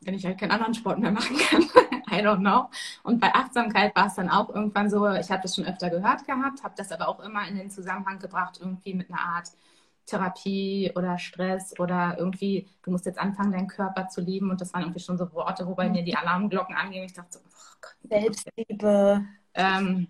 [0.00, 1.62] wenn ich halt keinen anderen Sport mehr machen kann.
[2.10, 2.70] I don't know.
[3.02, 6.26] Und bei Achtsamkeit war es dann auch irgendwann so, ich habe das schon öfter gehört
[6.26, 9.50] gehabt, habe das aber auch immer in den Zusammenhang gebracht, irgendwie mit einer Art
[10.06, 14.50] Therapie oder Stress oder irgendwie, du musst jetzt anfangen, deinen Körper zu lieben.
[14.50, 17.04] Und das waren irgendwie schon so Worte, wobei mir die Alarmglocken angehen.
[17.04, 17.96] Ich dachte so, oh Gott.
[18.08, 19.24] Selbstliebe.
[19.54, 20.08] Ähm,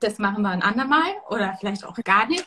[0.00, 2.46] das machen wir ein andermal oder vielleicht auch gar nicht.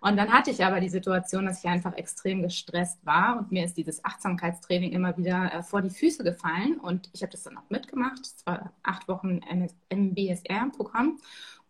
[0.00, 3.64] Und dann hatte ich aber die Situation, dass ich einfach extrem gestresst war und mir
[3.64, 7.56] ist dieses Achtsamkeitstraining immer wieder äh, vor die Füße gefallen und ich habe das dann
[7.56, 8.20] auch mitgemacht.
[8.20, 9.40] Es war acht Wochen
[9.90, 11.18] MBSR-Programm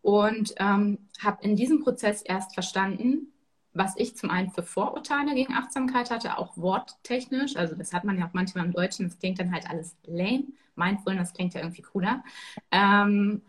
[0.02, 3.31] und ähm, habe in diesem Prozess erst verstanden,
[3.74, 7.56] was ich zum einen für Vorurteile gegen Achtsamkeit hatte, auch worttechnisch.
[7.56, 10.44] Also das hat man ja auch manchmal im Deutschen, das klingt dann halt alles lame.
[10.74, 12.22] Mindfulness klingt ja irgendwie cooler.
[12.70, 13.42] Ähm,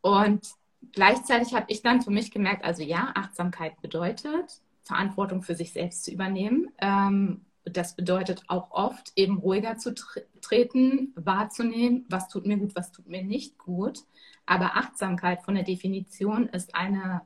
[0.00, 0.46] und
[0.92, 6.04] gleichzeitig habe ich dann für mich gemerkt, also ja, Achtsamkeit bedeutet, Verantwortung für sich selbst
[6.04, 6.70] zu übernehmen.
[6.78, 9.92] Ähm, das bedeutet auch oft eben ruhiger zu
[10.40, 14.04] treten, wahrzunehmen, was tut mir gut, was tut mir nicht gut.
[14.46, 17.22] Aber Achtsamkeit von der Definition ist eine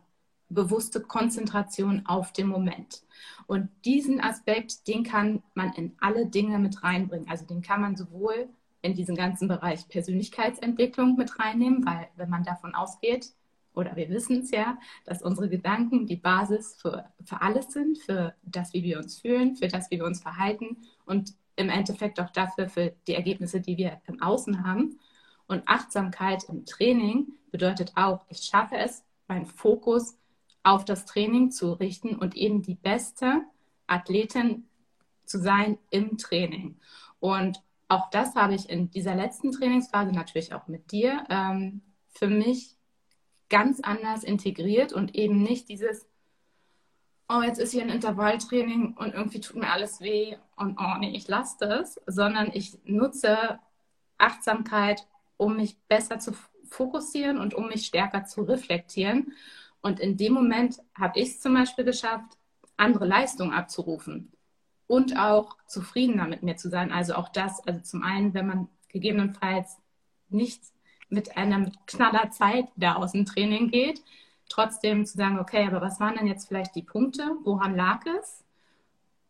[0.50, 3.02] bewusste Konzentration auf den Moment.
[3.46, 7.28] Und diesen Aspekt, den kann man in alle Dinge mit reinbringen.
[7.28, 8.48] Also den kann man sowohl
[8.82, 13.32] in diesen ganzen Bereich Persönlichkeitsentwicklung mit reinnehmen, weil wenn man davon ausgeht,
[13.74, 18.34] oder wir wissen es ja, dass unsere Gedanken die Basis für, für alles sind, für
[18.42, 22.30] das, wie wir uns fühlen, für das, wie wir uns verhalten und im Endeffekt auch
[22.30, 24.98] dafür, für die Ergebnisse, die wir im Außen haben.
[25.46, 30.16] Und Achtsamkeit im Training bedeutet auch, ich schaffe es, meinen Fokus
[30.62, 33.42] auf das Training zu richten und eben die beste
[33.86, 34.68] Athletin
[35.24, 36.76] zu sein im Training.
[37.18, 42.28] Und auch das habe ich in dieser letzten Trainingsphase natürlich auch mit dir ähm, für
[42.28, 42.76] mich
[43.48, 46.06] ganz anders integriert und eben nicht dieses,
[47.28, 51.16] oh, jetzt ist hier ein Intervalltraining und irgendwie tut mir alles weh und oh nee,
[51.16, 53.58] ich lasse das, sondern ich nutze
[54.18, 56.32] Achtsamkeit, um mich besser zu
[56.68, 59.32] fokussieren und um mich stärker zu reflektieren.
[59.82, 62.36] Und in dem Moment habe ich es zum Beispiel geschafft,
[62.76, 64.32] andere Leistungen abzurufen
[64.86, 66.92] und auch zufriedener mit mir zu sein.
[66.92, 69.76] Also auch das, also zum einen, wenn man gegebenenfalls
[70.28, 70.62] nicht
[71.08, 74.02] mit einer knaller Zeit wieder aus dem Training geht,
[74.48, 77.36] trotzdem zu sagen, okay, aber was waren denn jetzt vielleicht die Punkte?
[77.44, 78.44] Woran lag es?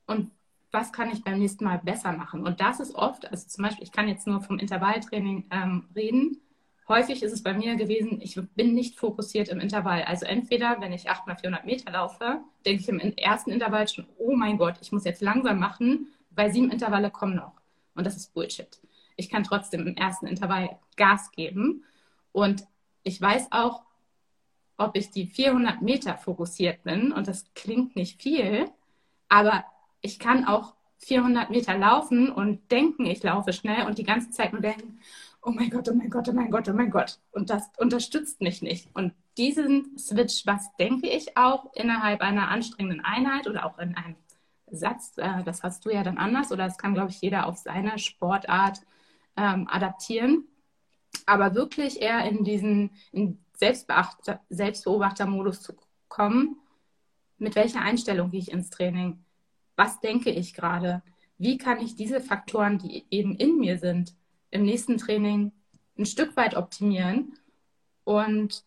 [0.06, 0.30] Und
[0.72, 2.46] was kann ich beim nächsten Mal besser machen?
[2.46, 6.40] Und das ist oft, also zum Beispiel, ich kann jetzt nur vom Intervalltraining ähm, reden.
[6.90, 10.02] Häufig ist es bei mir gewesen, ich bin nicht fokussiert im Intervall.
[10.02, 14.08] Also entweder, wenn ich 8 x 400 Meter laufe, denke ich im ersten Intervall schon,
[14.18, 17.52] oh mein Gott, ich muss jetzt langsam machen, weil sieben Intervalle kommen noch.
[17.94, 18.80] Und das ist Bullshit.
[19.14, 21.84] Ich kann trotzdem im ersten Intervall Gas geben.
[22.32, 22.66] Und
[23.04, 23.82] ich weiß auch,
[24.76, 27.12] ob ich die 400 Meter fokussiert bin.
[27.12, 28.68] Und das klingt nicht viel,
[29.28, 29.64] aber
[30.00, 34.52] ich kann auch 400 Meter laufen und denken, ich laufe schnell und die ganze Zeit
[34.52, 34.98] nur denken,
[35.42, 37.18] oh mein Gott, oh mein Gott, oh mein Gott, oh mein Gott.
[37.32, 38.88] Und das unterstützt mich nicht.
[38.94, 44.16] Und diesen Switch, was denke ich auch innerhalb einer anstrengenden Einheit oder auch in einem
[44.70, 47.56] Satz, äh, das hast du ja dann anders oder das kann, glaube ich, jeder auf
[47.56, 48.80] seine Sportart
[49.36, 50.44] ähm, adaptieren.
[51.26, 55.74] Aber wirklich eher in diesen in Selbstbeobachtermodus zu
[56.08, 56.56] kommen.
[57.38, 59.24] Mit welcher Einstellung gehe ich ins Training?
[59.80, 61.02] was denke ich gerade?
[61.38, 64.14] Wie kann ich diese Faktoren, die eben in mir sind,
[64.50, 65.52] im nächsten Training
[65.98, 67.38] ein Stück weit optimieren?
[68.04, 68.64] Und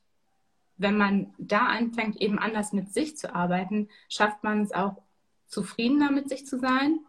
[0.77, 5.01] wenn man da anfängt, eben anders mit sich zu arbeiten, schafft man es auch,
[5.47, 6.99] zufriedener mit sich zu sein,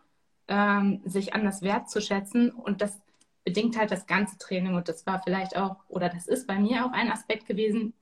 [0.49, 2.51] ähm, sich anders wertzuschätzen.
[2.51, 3.01] Und das
[3.43, 4.75] bedingt halt das ganze Training.
[4.75, 7.95] Und das war vielleicht auch, oder das ist bei mir auch ein Aspekt gewesen.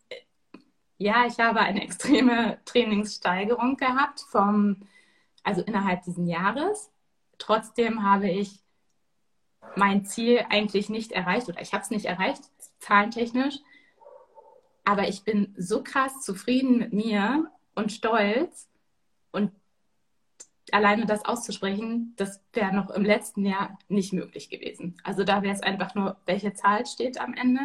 [0.99, 4.83] Ja, ich habe eine extreme Trainingssteigerung gehabt vom
[5.43, 6.91] also innerhalb dieses Jahres.
[7.39, 8.62] Trotzdem habe ich
[9.77, 12.43] mein Ziel eigentlich nicht erreicht oder ich habe es nicht erreicht,
[12.79, 13.59] zahlentechnisch.
[14.85, 18.69] Aber ich bin so krass zufrieden mit mir und stolz
[19.31, 19.53] und
[20.73, 24.97] alleine das auszusprechen, das wäre noch im letzten Jahr nicht möglich gewesen.
[25.05, 27.61] Also da wäre es einfach nur, welche Zahl steht am Ende?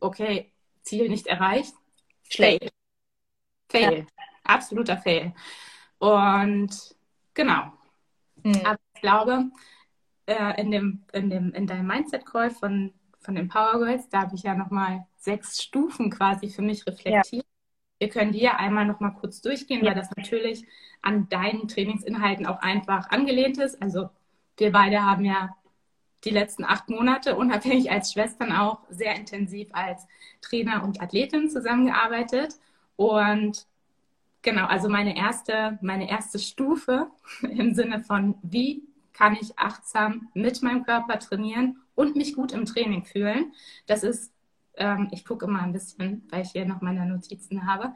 [0.00, 0.50] Okay,
[0.82, 1.74] Ziel nicht erreicht.
[2.24, 2.70] Fail.
[3.68, 3.98] Fail.
[3.98, 4.04] Ja.
[4.44, 5.34] Absoluter Fail.
[5.98, 6.94] Und
[7.32, 7.72] genau.
[8.42, 8.60] Mhm.
[8.64, 9.50] Aber ich glaube,
[10.26, 14.34] äh, in, dem, in, dem, in deinem Mindset-Call von, von den Power Girls, da habe
[14.34, 17.44] ich ja nochmal sechs Stufen quasi für mich reflektiert.
[17.44, 17.50] Ja.
[17.98, 19.90] Wir können die ja einmal nochmal kurz durchgehen, ja.
[19.90, 20.66] weil das natürlich
[21.02, 23.80] an deinen Trainingsinhalten auch einfach angelehnt ist.
[23.80, 24.10] Also
[24.56, 25.56] wir beide haben ja
[26.24, 30.06] die letzten acht Monate unabhängig als Schwestern auch sehr intensiv als
[30.40, 32.54] Trainer und Athletin zusammengearbeitet.
[32.96, 33.66] Und
[34.44, 37.06] Genau, also meine erste, meine erste Stufe
[37.42, 38.82] im Sinne von, wie
[39.14, 43.54] kann ich achtsam mit meinem Körper trainieren und mich gut im Training fühlen.
[43.86, 44.32] Das ist,
[44.76, 47.94] ähm, ich gucke immer ein bisschen, weil ich hier noch meine Notizen habe.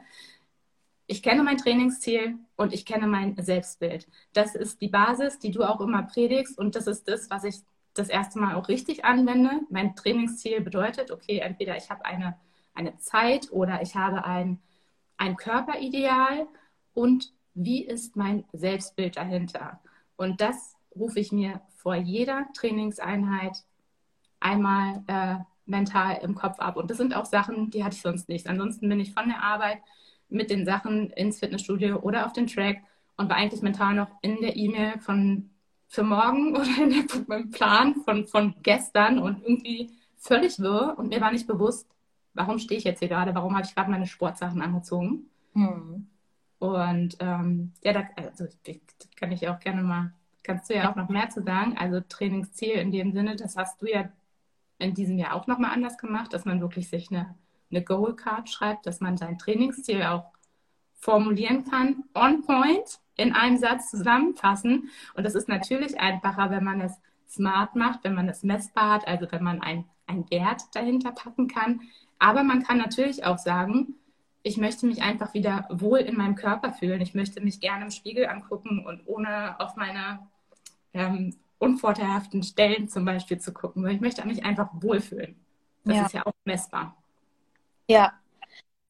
[1.05, 4.07] Ich kenne mein Trainingsziel und ich kenne mein Selbstbild.
[4.33, 7.57] Das ist die Basis, die du auch immer predigst und das ist das, was ich
[7.93, 9.61] das erste Mal auch richtig anwende.
[9.69, 12.37] Mein Trainingsziel bedeutet, okay, entweder ich habe eine,
[12.73, 14.59] eine Zeit oder ich habe ein
[15.19, 16.47] ein Körperideal
[16.93, 19.79] und wie ist mein Selbstbild dahinter.
[20.15, 23.63] Und das rufe ich mir vor jeder Trainingseinheit
[24.39, 25.35] einmal äh,
[25.65, 26.77] mental im Kopf ab.
[26.77, 28.47] Und das sind auch Sachen, die hatte ich sonst nicht.
[28.47, 29.79] Ansonsten bin ich von der Arbeit
[30.29, 32.77] mit den Sachen ins Fitnessstudio oder auf den Track
[33.17, 35.49] und war eigentlich mental noch in der E-Mail von
[35.87, 41.21] für morgen oder in der, Plan von, von gestern und irgendwie völlig wirr und mir
[41.21, 41.87] war nicht bewusst,
[42.33, 45.29] warum stehe ich jetzt hier gerade, warum habe ich gerade meine Sportsachen angezogen.
[45.53, 46.07] Mhm.
[46.59, 48.45] Und ähm, ja, da also,
[49.15, 51.77] kann ich auch gerne mal, kannst du ja auch noch mehr zu sagen.
[51.77, 54.09] Also Trainingsziel in dem Sinne, das hast du ja
[54.77, 57.35] in diesem Jahr auch nochmal anders gemacht, dass man wirklich sich eine,
[57.69, 60.31] eine Goal Card schreibt, dass man sein Trainingsziel auch
[60.95, 64.89] formulieren kann, on point, in einem Satz zusammenfassen.
[65.13, 66.93] Und das ist natürlich einfacher, wenn man es
[67.27, 69.85] smart macht, wenn man es messbar hat, also wenn man einen
[70.29, 71.81] Wert dahinter packen kann.
[72.17, 73.95] Aber man kann natürlich auch sagen,
[74.43, 77.01] ich möchte mich einfach wieder wohl in meinem Körper fühlen.
[77.01, 80.19] Ich möchte mich gerne im Spiegel angucken und ohne auf meine
[80.93, 83.85] ähm, unvorteilhaften Stellen zum Beispiel zu gucken.
[83.87, 85.35] Ich möchte mich einfach wohlfühlen.
[85.83, 86.05] Das ja.
[86.05, 86.95] ist ja auch messbar.
[87.89, 88.13] Ja.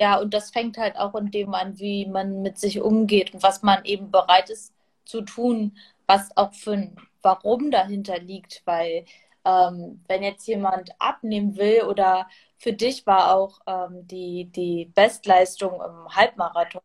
[0.01, 3.43] Ja, und das fängt halt auch in dem an, wie man mit sich umgeht und
[3.43, 9.03] was man eben bereit ist zu tun, was auch für ein Warum dahinter liegt, weil
[9.45, 15.75] ähm, wenn jetzt jemand abnehmen will oder für dich war auch ähm, die, die Bestleistung
[15.82, 16.82] im Halbmarathon,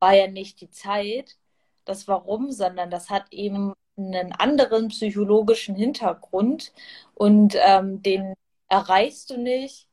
[0.00, 1.36] war ja nicht die Zeit,
[1.84, 6.72] das Warum, sondern das hat eben einen anderen psychologischen Hintergrund
[7.14, 8.34] und ähm, den
[8.68, 9.88] erreichst du nicht,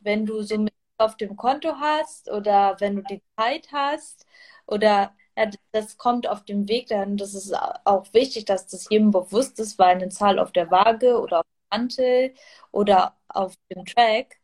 [0.00, 4.26] wenn du so mit auf dem Konto hast oder wenn du die Zeit hast
[4.66, 7.16] oder ja, das kommt auf dem Weg dann.
[7.16, 11.20] Das ist auch wichtig, dass das jedem bewusst ist, weil eine Zahl auf der Waage
[11.20, 12.34] oder auf dem Mantel
[12.72, 14.40] oder auf dem Track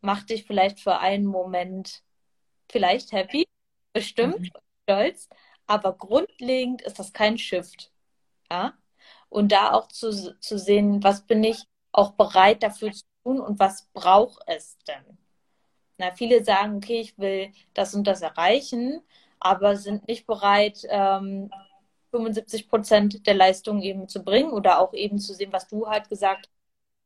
[0.00, 2.02] macht dich vielleicht für einen Moment
[2.70, 3.46] vielleicht happy,
[3.92, 4.50] bestimmt, mhm.
[4.84, 5.28] stolz,
[5.66, 7.92] aber grundlegend ist das kein Shift.
[8.50, 8.72] Ja?
[9.28, 13.58] Und da auch zu, zu sehen, was bin ich auch bereit dafür zu tun und
[13.58, 15.18] was braucht es denn?
[15.98, 19.02] Na, viele sagen, okay, ich will das und das erreichen,
[19.40, 21.50] aber sind nicht bereit, ähm,
[22.10, 26.08] 75 Prozent der Leistung eben zu bringen oder auch eben zu sehen, was du halt
[26.08, 26.58] gesagt hast,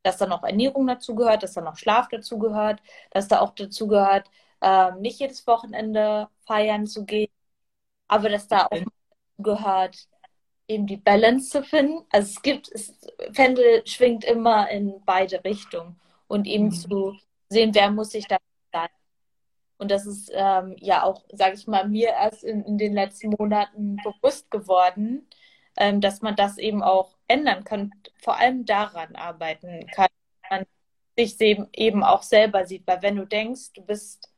[0.02, 3.54] dass da noch Ernährung dazu gehört, dass da noch Schlaf dazu gehört, dass da auch
[3.54, 4.28] dazu gehört,
[4.60, 7.30] ähm, nicht jedes Wochenende feiern zu gehen,
[8.08, 8.82] aber dass da auch
[9.38, 10.08] gehört,
[10.68, 12.04] eben die Balance zu finden.
[12.10, 12.94] Also es gibt, es,
[13.32, 16.72] Pendel schwingt immer in beide Richtungen und eben mhm.
[16.72, 17.16] zu
[17.48, 18.38] sehen, wer muss sich da.
[19.82, 23.30] Und das ist ähm, ja auch, sage ich mal, mir erst in, in, den letzten
[23.38, 25.28] Monaten bewusst geworden,
[25.76, 27.92] ähm, dass man das eben auch ändern kann,
[28.22, 30.08] vor allem daran arbeiten kann,
[30.50, 30.64] man
[31.18, 32.86] sich eben auch selber sieht.
[32.86, 34.30] Weil wenn du denkst, du bist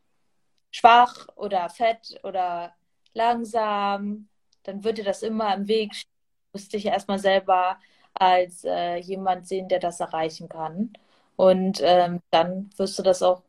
[0.72, 2.74] schwach oder fett oder
[3.14, 4.28] langsam,
[4.64, 6.14] dann wird dir das immer im Weg stehen
[6.54, 7.78] musst dich erstmal selber
[8.14, 10.92] als äh, jemand sehen, der das erreichen kann.
[11.36, 13.42] Und ähm, dann wirst du das auch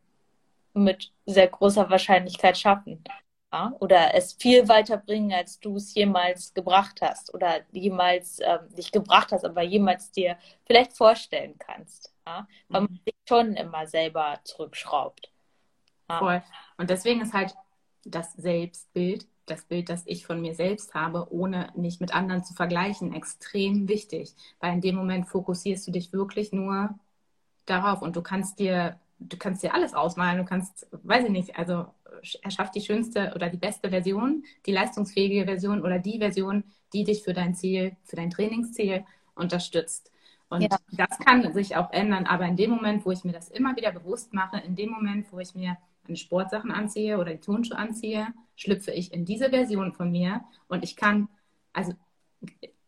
[0.83, 3.03] mit sehr großer Wahrscheinlichkeit schaffen.
[3.51, 3.73] Ja?
[3.79, 7.33] Oder es viel weiter bringen, als du es jemals gebracht hast.
[7.33, 12.13] Oder jemals ähm, nicht gebracht hast, aber jemals dir vielleicht vorstellen kannst.
[12.25, 12.47] Ja?
[12.69, 12.99] Weil man mhm.
[13.05, 15.31] sich schon immer selber zurückschraubt.
[16.09, 16.19] Ja?
[16.19, 16.43] Voll.
[16.77, 17.55] Und deswegen ist halt
[18.03, 22.53] das Selbstbild das Bild, das ich von mir selbst habe, ohne nicht mit anderen zu
[22.53, 24.35] vergleichen, extrem wichtig.
[24.59, 26.97] Weil in dem Moment fokussierst du dich wirklich nur
[27.65, 31.57] darauf und du kannst dir, du kannst dir alles ausmalen, du kannst, weiß ich nicht,
[31.57, 31.85] also
[32.41, 37.23] erschaff die schönste oder die beste Version, die leistungsfähige Version oder die Version, die dich
[37.23, 40.11] für dein Ziel, für dein Trainingsziel unterstützt.
[40.49, 40.77] Und ja.
[40.91, 43.91] das kann sich auch ändern, aber in dem Moment, wo ich mir das immer wieder
[43.91, 48.27] bewusst mache, in dem Moment, wo ich mir meine Sportsachen anziehe oder die Turnschuhe anziehe,
[48.55, 51.29] schlüpfe ich in diese Version von mir und ich kann,
[51.73, 51.93] also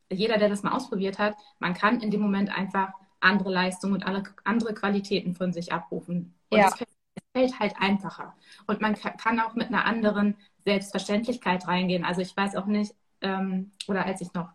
[0.09, 4.05] jeder, der das mal ausprobiert hat, man kann in dem Moment einfach andere Leistungen und
[4.05, 6.33] alle, andere Qualitäten von sich abrufen.
[6.49, 6.67] Und ja.
[6.67, 8.35] es, fällt, es fällt halt einfacher.
[8.67, 12.03] Und man kann auch mit einer anderen Selbstverständlichkeit reingehen.
[12.03, 14.49] Also ich weiß auch nicht, ähm, oder als ich noch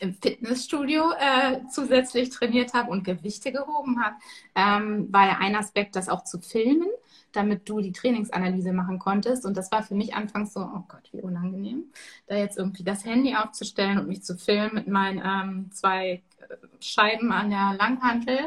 [0.00, 4.16] im Fitnessstudio äh, zusätzlich trainiert habe und Gewichte gehoben habe,
[4.54, 6.88] ähm, war ja ein Aspekt, das auch zu filmen
[7.32, 9.44] damit du die Trainingsanalyse machen konntest.
[9.44, 11.84] Und das war für mich anfangs so, oh Gott, wie unangenehm,
[12.26, 16.56] da jetzt irgendwie das Handy aufzustellen und mich zu filmen mit meinen ähm, zwei äh,
[16.80, 18.38] Scheiben an der Langhantel.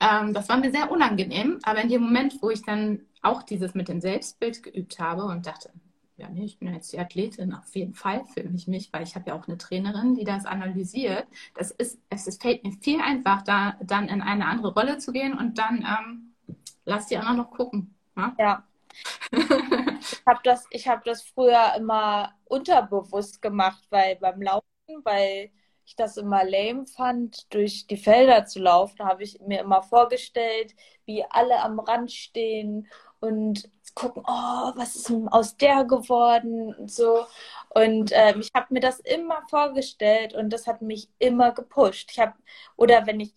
[0.00, 1.58] Ähm, das war mir sehr unangenehm.
[1.62, 5.46] Aber in dem Moment, wo ich dann auch dieses mit dem Selbstbild geübt habe und
[5.46, 5.70] dachte,
[6.18, 9.14] ja, nee, ich bin jetzt die Athletin, auf jeden Fall filme ich mich, weil ich
[9.14, 11.26] habe ja auch eine Trainerin, die das analysiert.
[11.54, 15.32] Das ist, es, fällt mir viel einfach, da dann in eine andere Rolle zu gehen
[15.38, 16.27] und dann ähm,
[16.88, 17.94] lass die anderen noch gucken.
[18.16, 18.34] Ja.
[18.38, 18.64] ja.
[20.26, 24.66] habe das, ich hab das früher immer unterbewusst gemacht, weil beim Laufen,
[25.04, 25.50] weil
[25.84, 30.74] ich das immer lame fand, durch die Felder zu laufen, habe ich mir immer vorgestellt,
[31.06, 32.88] wie alle am Rand stehen
[33.20, 37.26] und gucken, oh, was ist aus der geworden und so.
[37.70, 42.10] Und ähm, ich habe mir das immer vorgestellt und das hat mich immer gepusht.
[42.12, 42.34] Ich habe,
[42.76, 43.34] oder wenn ich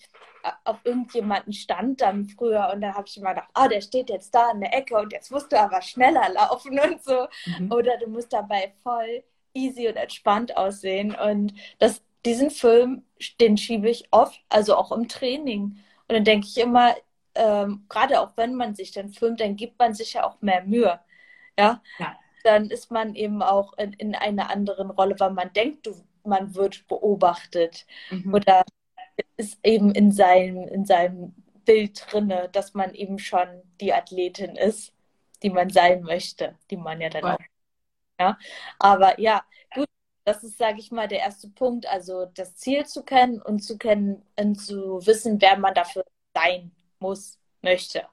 [0.63, 4.09] auf irgendjemanden stand dann früher und da habe ich immer gedacht, ah, oh, der steht
[4.09, 7.27] jetzt da in der Ecke und jetzt musst du aber schneller laufen und so.
[7.45, 7.71] Mhm.
[7.71, 9.23] Oder du musst dabei voll
[9.53, 11.15] easy und entspannt aussehen.
[11.15, 13.03] Und das, diesen Film,
[13.39, 15.77] den schiebe ich oft, also auch im Training.
[16.07, 16.95] Und dann denke ich immer,
[17.35, 20.63] ähm, gerade auch wenn man sich dann filmt, dann gibt man sich ja auch mehr
[20.63, 20.99] Mühe.
[21.57, 21.81] Ja.
[21.99, 22.15] ja.
[22.43, 26.55] Dann ist man eben auch in, in einer anderen Rolle, weil man denkt, du, man
[26.55, 27.85] wird beobachtet.
[28.09, 28.33] Mhm.
[28.33, 28.63] Oder
[29.41, 31.33] ist eben in seinem, in seinem
[31.65, 33.47] Bild drinne, dass man eben schon
[33.81, 34.93] die Athletin ist,
[35.41, 37.31] die man sein möchte, die man ja dann Voll.
[37.31, 37.39] auch.
[38.19, 38.37] Ja.
[38.77, 39.41] Aber ja,
[39.73, 39.87] gut,
[40.25, 43.77] das ist, sage ich mal, der erste Punkt, also das Ziel zu kennen und zu
[43.79, 48.03] kennen und zu wissen, wer man dafür sein muss, möchte.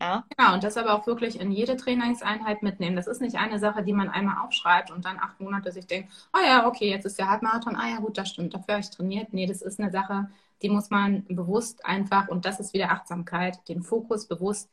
[0.00, 0.24] Ja?
[0.38, 2.96] ja, und das aber auch wirklich in jede Trainingseinheit mitnehmen.
[2.96, 6.10] Das ist nicht eine Sache, die man einmal aufschreibt und dann acht Monate sich denkt,
[6.32, 8.90] oh ja, okay, jetzt ist der Halbmarathon, ah ja, gut, das stimmt, dafür habe ich
[8.90, 9.34] trainiert.
[9.34, 10.30] Nee, das ist eine Sache,
[10.62, 14.70] die muss man bewusst einfach, und das ist wieder Achtsamkeit, den Fokus bewusst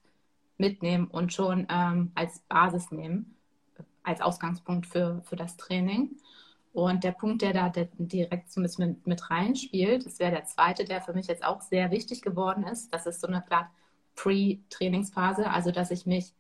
[0.58, 3.36] mitnehmen und schon ähm, als Basis nehmen,
[4.04, 6.18] als Ausgangspunkt für, für das Training.
[6.74, 10.86] Und der Punkt, der da direkt so ein bisschen mit, reinspielt, das wäre der zweite,
[10.86, 12.94] der für mich jetzt auch sehr wichtig geworden ist.
[12.94, 13.44] Das ist so eine
[14.16, 16.34] Pre-Trainingsphase, also dass ich mich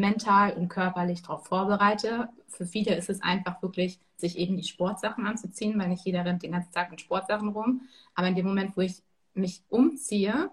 [0.00, 2.28] mental und körperlich darauf vorbereite.
[2.48, 6.42] Für viele ist es einfach wirklich, sich eben die Sportsachen anzuziehen, weil nicht jeder rennt
[6.42, 7.82] den ganzen Tag mit Sportsachen rum.
[8.14, 9.02] Aber in dem Moment, wo ich
[9.34, 10.50] mich umziehe,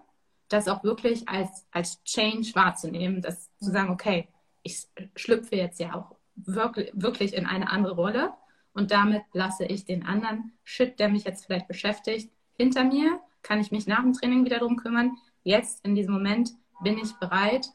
[0.48, 4.28] das auch wirklich als, als Change wahrzunehmen, das zu sagen, okay,
[4.62, 8.32] ich schlüpfe jetzt ja auch wirklich, wirklich in eine andere Rolle
[8.72, 13.60] und damit lasse ich den anderen Shit, der mich jetzt vielleicht beschäftigt, hinter mir, kann
[13.60, 15.16] ich mich nach dem Training wieder darum kümmern.
[15.42, 17.68] Jetzt in diesem Moment bin ich bereit,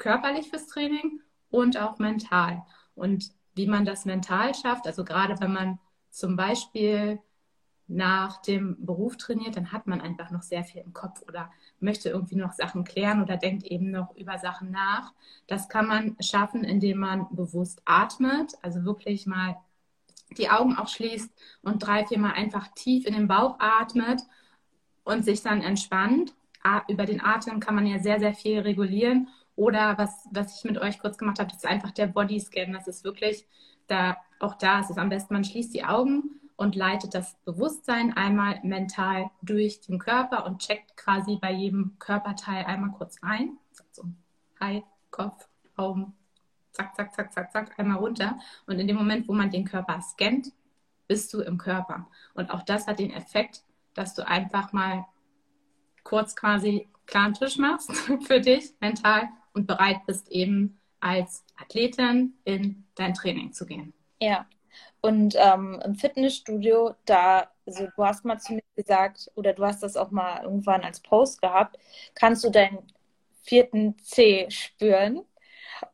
[0.00, 2.64] körperlich fürs Training und auch mental.
[2.96, 5.78] Und wie man das mental schafft, also gerade wenn man
[6.10, 7.20] zum Beispiel
[7.86, 12.08] nach dem Beruf trainiert, dann hat man einfach noch sehr viel im Kopf oder möchte
[12.08, 15.12] irgendwie noch Sachen klären oder denkt eben noch über Sachen nach.
[15.48, 19.56] Das kann man schaffen, indem man bewusst atmet, also wirklich mal
[20.38, 21.30] die Augen auch schließt
[21.62, 24.22] und drei, viermal einfach tief in den Bauch atmet
[25.02, 26.32] und sich dann entspannt.
[26.88, 29.28] Über den Atem kann man ja sehr, sehr viel regulieren.
[29.56, 32.72] Oder was, was ich mit euch kurz gemacht habe, das ist einfach der Bodyscan.
[32.72, 33.46] Das ist wirklich,
[33.86, 38.16] da, auch da ist es am besten, man schließt die Augen und leitet das Bewusstsein
[38.16, 43.58] einmal mental durch den Körper und checkt quasi bei jedem Körperteil einmal kurz ein.
[43.92, 44.04] So,
[44.60, 46.14] Hi, Kopf, Augen,
[46.72, 48.38] zack, zack, zack, zack, zack, einmal runter.
[48.66, 50.52] Und in dem Moment, wo man den Körper scannt,
[51.08, 52.06] bist du im Körper.
[52.34, 53.62] Und auch das hat den Effekt,
[53.94, 55.06] dass du einfach mal
[56.04, 57.90] kurz quasi klaren Tisch machst
[58.26, 63.92] für dich mental und bereit bist eben als Athletin in dein Training zu gehen.
[64.20, 64.46] Ja.
[65.00, 69.82] Und ähm, im Fitnessstudio, da, also du hast mal zu mir gesagt, oder du hast
[69.82, 71.78] das auch mal irgendwann als Post gehabt,
[72.14, 72.86] kannst du deinen
[73.42, 75.22] vierten C spüren.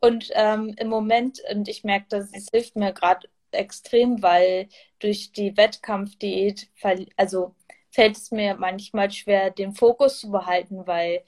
[0.00, 5.32] Und ähm, im Moment, und ich merke, dass es hilft mir gerade extrem, weil durch
[5.32, 6.68] die Wettkampfdiät,
[7.16, 7.54] also
[7.90, 11.22] fällt es mir manchmal schwer, den Fokus zu behalten, weil,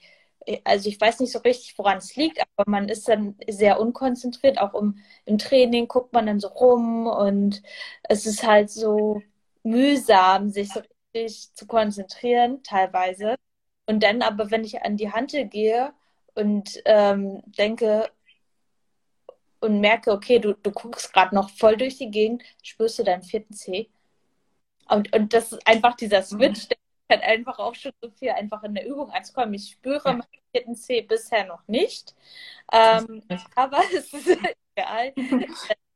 [0.63, 4.59] also ich weiß nicht so richtig, woran es liegt, aber man ist dann sehr unkonzentriert.
[4.59, 7.61] Auch im, im Training guckt man dann so rum und
[8.03, 9.21] es ist halt so
[9.63, 10.81] mühsam, sich so
[11.13, 13.35] richtig zu konzentrieren, teilweise.
[13.85, 15.93] Und dann aber, wenn ich an die Hantel gehe
[16.35, 18.09] und ähm, denke,
[19.61, 23.23] und merke, okay, du, du guckst gerade noch voll durch die Gegend, spürst du deinen
[23.23, 23.89] vierten C.
[24.87, 26.77] Und, und das ist einfach dieser Switch, der
[27.09, 29.53] hat einfach auch schon so viel einfach in der Übung anzukommen.
[29.53, 30.13] Ich spüre ja.
[30.13, 32.15] meinen vierten C bisher noch nicht.
[32.71, 33.23] Ähm,
[33.55, 34.37] aber es ist
[34.75, 35.13] egal.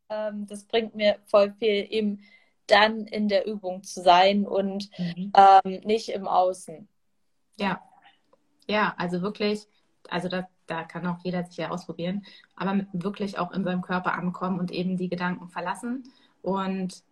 [0.10, 2.23] ähm, das bringt mir voll viel, eben
[2.67, 5.32] dann in der Übung zu sein und mhm.
[5.36, 6.88] ähm, nicht im Außen.
[7.57, 7.82] Ja.
[8.68, 9.68] Ja, also wirklich,
[10.09, 14.14] also das, da kann auch jeder sich ja ausprobieren, aber wirklich auch in seinem Körper
[14.14, 16.03] ankommen und eben die Gedanken verlassen.
[16.41, 17.03] Und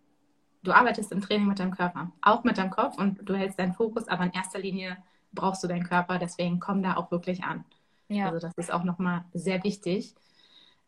[0.62, 3.74] du arbeitest im Training mit deinem Körper, auch mit deinem Kopf und du hältst deinen
[3.74, 4.96] Fokus, aber in erster Linie
[5.32, 7.64] brauchst du deinen Körper, deswegen komm da auch wirklich an.
[8.08, 8.26] Ja.
[8.26, 10.14] Also das ist auch nochmal sehr wichtig.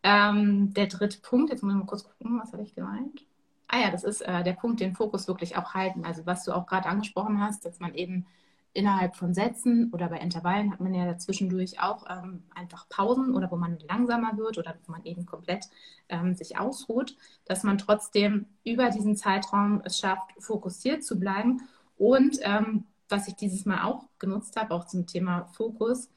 [0.03, 3.25] Ähm, der dritte Punkt, jetzt muss ich mal kurz gucken, was habe ich gemeint?
[3.69, 6.05] Ah ja, das ist äh, der Punkt, den Fokus wirklich auch halten.
[6.05, 8.27] Also was du auch gerade angesprochen hast, dass man eben
[8.75, 13.51] innerhalb von Sätzen oder bei Intervallen hat man ja dazwischendurch auch ähm, einfach Pausen oder
[13.51, 15.67] wo man langsamer wird oder wo man eben komplett
[16.09, 17.17] ähm, sich ausruht,
[17.47, 21.63] dass man trotzdem über diesen Zeitraum es schafft, fokussiert zu bleiben.
[21.97, 26.11] Und ähm, was ich dieses Mal auch genutzt habe, auch zum Thema Fokus,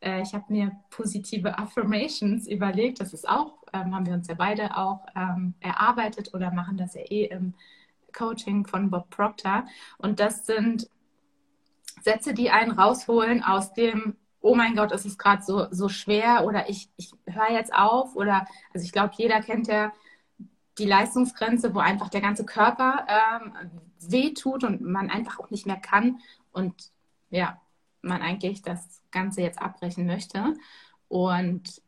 [0.00, 3.00] äh, ich habe mir positive Affirmations überlegt.
[3.00, 6.94] Das ist auch, ähm, haben wir uns ja beide auch ähm, erarbeitet oder machen das
[6.94, 7.54] ja eh im
[8.12, 9.66] Coaching von Bob Proctor.
[9.98, 10.88] Und das sind
[12.06, 16.44] Sätze, die einen rausholen aus dem, oh mein Gott, es ist gerade so, so schwer
[16.46, 19.92] oder ich, ich höre jetzt auf oder, also ich glaube, jeder kennt ja
[20.78, 23.52] die Leistungsgrenze, wo einfach der ganze Körper ähm,
[23.98, 26.20] wehtut und man einfach auch nicht mehr kann
[26.52, 26.74] und
[27.30, 27.60] ja,
[28.02, 30.54] man eigentlich das Ganze jetzt abbrechen möchte.
[31.08, 31.82] Und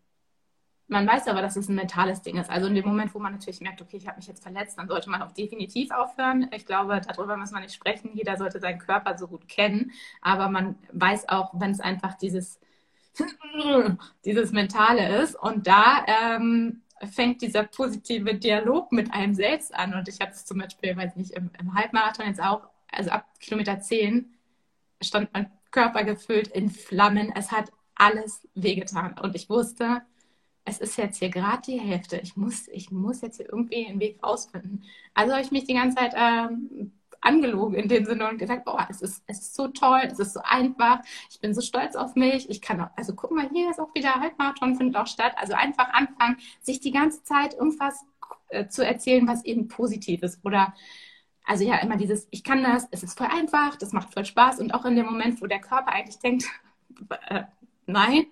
[0.88, 2.50] man weiß aber, dass es ein mentales Ding ist.
[2.50, 4.88] Also in dem Moment, wo man natürlich merkt, okay, ich habe mich jetzt verletzt, dann
[4.88, 6.48] sollte man auch definitiv aufhören.
[6.52, 8.10] Ich glaube, darüber muss man nicht sprechen.
[8.14, 9.92] Jeder sollte seinen Körper so gut kennen.
[10.22, 12.58] Aber man weiß auch, wenn es einfach dieses,
[14.24, 15.34] dieses Mentale ist.
[15.34, 16.80] Und da ähm,
[17.12, 19.92] fängt dieser positive Dialog mit einem selbst an.
[19.92, 23.26] Und ich habe es zum Beispiel, weiß nicht, im, im Halbmarathon jetzt auch, also ab
[23.40, 24.34] Kilometer 10
[25.02, 27.30] stand mein Körper gefüllt in Flammen.
[27.36, 29.18] Es hat alles wehgetan.
[29.18, 30.02] Und ich wusste,
[30.68, 32.18] es ist jetzt hier gerade die Hälfte.
[32.18, 34.84] Ich muss, ich muss jetzt hier irgendwie einen Weg rausfinden.
[35.14, 38.86] Also habe ich mich die ganze Zeit ähm, angelogen in dem Sinne und gesagt, boah,
[38.90, 41.00] es ist, es ist so toll, es ist so einfach,
[41.30, 43.92] ich bin so stolz auf mich, ich kann auch, also guck mal, hier ist auch
[43.94, 45.32] wieder Halbmarathon, findet auch statt.
[45.36, 48.04] Also einfach anfangen, sich die ganze Zeit irgendwas
[48.50, 50.44] äh, zu erzählen, was eben positiv ist.
[50.44, 50.74] Oder
[51.44, 54.60] also ja, immer dieses, ich kann das, es ist voll einfach, das macht voll Spaß
[54.60, 56.44] und auch in dem Moment, wo der Körper eigentlich denkt,
[57.28, 57.44] äh,
[57.86, 58.26] nein,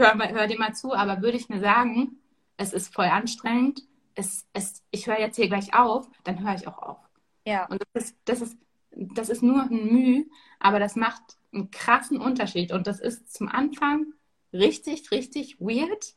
[0.00, 2.18] hör, hör dir mal zu, aber würde ich mir sagen,
[2.56, 3.82] es ist voll anstrengend,
[4.14, 6.98] es, es, ich höre jetzt hier gleich auf, dann höre ich auch auf.
[7.46, 7.66] Ja.
[7.66, 8.58] Und das ist, das ist,
[8.90, 10.26] das ist nur ein Mühe,
[10.58, 11.22] aber das macht
[11.52, 12.72] einen krassen Unterschied.
[12.72, 14.12] Und das ist zum Anfang
[14.52, 16.14] richtig, richtig weird.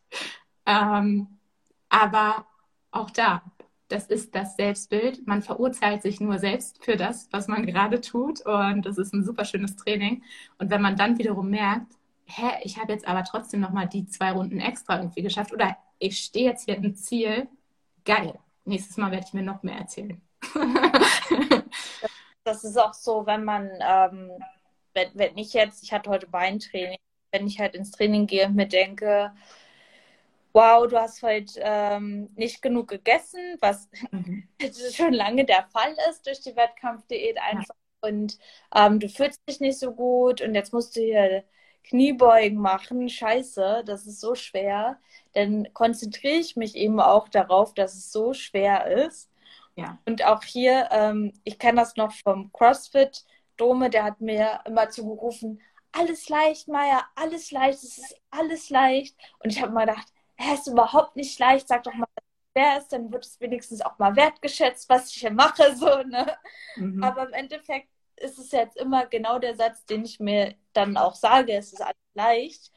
[0.66, 1.40] Ähm,
[1.90, 2.48] aber
[2.92, 3.44] auch da,
[3.88, 5.28] das ist das Selbstbild.
[5.28, 8.46] Man verurteilt sich nur selbst für das, was man gerade tut.
[8.46, 10.24] Und das ist ein super schönes Training.
[10.58, 11.94] Und wenn man dann wiederum merkt,
[12.26, 16.20] hä, ich habe jetzt aber trotzdem nochmal die zwei Runden extra irgendwie geschafft oder ich
[16.20, 17.48] stehe jetzt hier im Ziel,
[18.06, 18.38] geil.
[18.66, 20.22] Nächstes Mal werde ich mir noch mehr erzählen.
[22.44, 24.32] das ist auch so, wenn man, ähm,
[24.94, 26.98] wenn, wenn ich jetzt, ich hatte heute Beintraining,
[27.32, 29.32] wenn ich halt ins Training gehe und mir denke,
[30.54, 34.48] wow, du hast heute ähm, nicht genug gegessen, was mhm.
[34.94, 37.76] schon lange der Fall ist durch die Wettkampfdiät einfach.
[37.76, 38.10] Ja.
[38.10, 38.38] Und
[38.76, 41.44] ähm, du fühlst dich nicht so gut und jetzt musst du hier
[41.84, 45.00] Kniebeugen machen, scheiße, das ist so schwer,
[45.34, 49.30] dann konzentriere ich mich eben auch darauf, dass es so schwer ist.
[49.76, 49.98] Ja.
[50.06, 53.26] Und auch hier, ähm, ich kenne das noch vom CrossFit,
[53.58, 55.62] Dome, der hat mir immer zugerufen,
[55.94, 59.16] alles leicht, Maya, alles leicht, es ist alles leicht.
[59.40, 60.08] Und ich habe mal gedacht,
[60.38, 62.08] es ist überhaupt nicht leicht, sag doch mal,
[62.52, 66.36] schwer ist, dann wird es wenigstens auch mal wertgeschätzt, was ich hier mache, so, ne?
[66.76, 67.04] Mhm.
[67.04, 67.90] Aber im Endeffekt
[68.24, 71.82] ist es jetzt immer genau der Satz, den ich mir dann auch sage, es ist
[71.82, 72.72] alles leicht.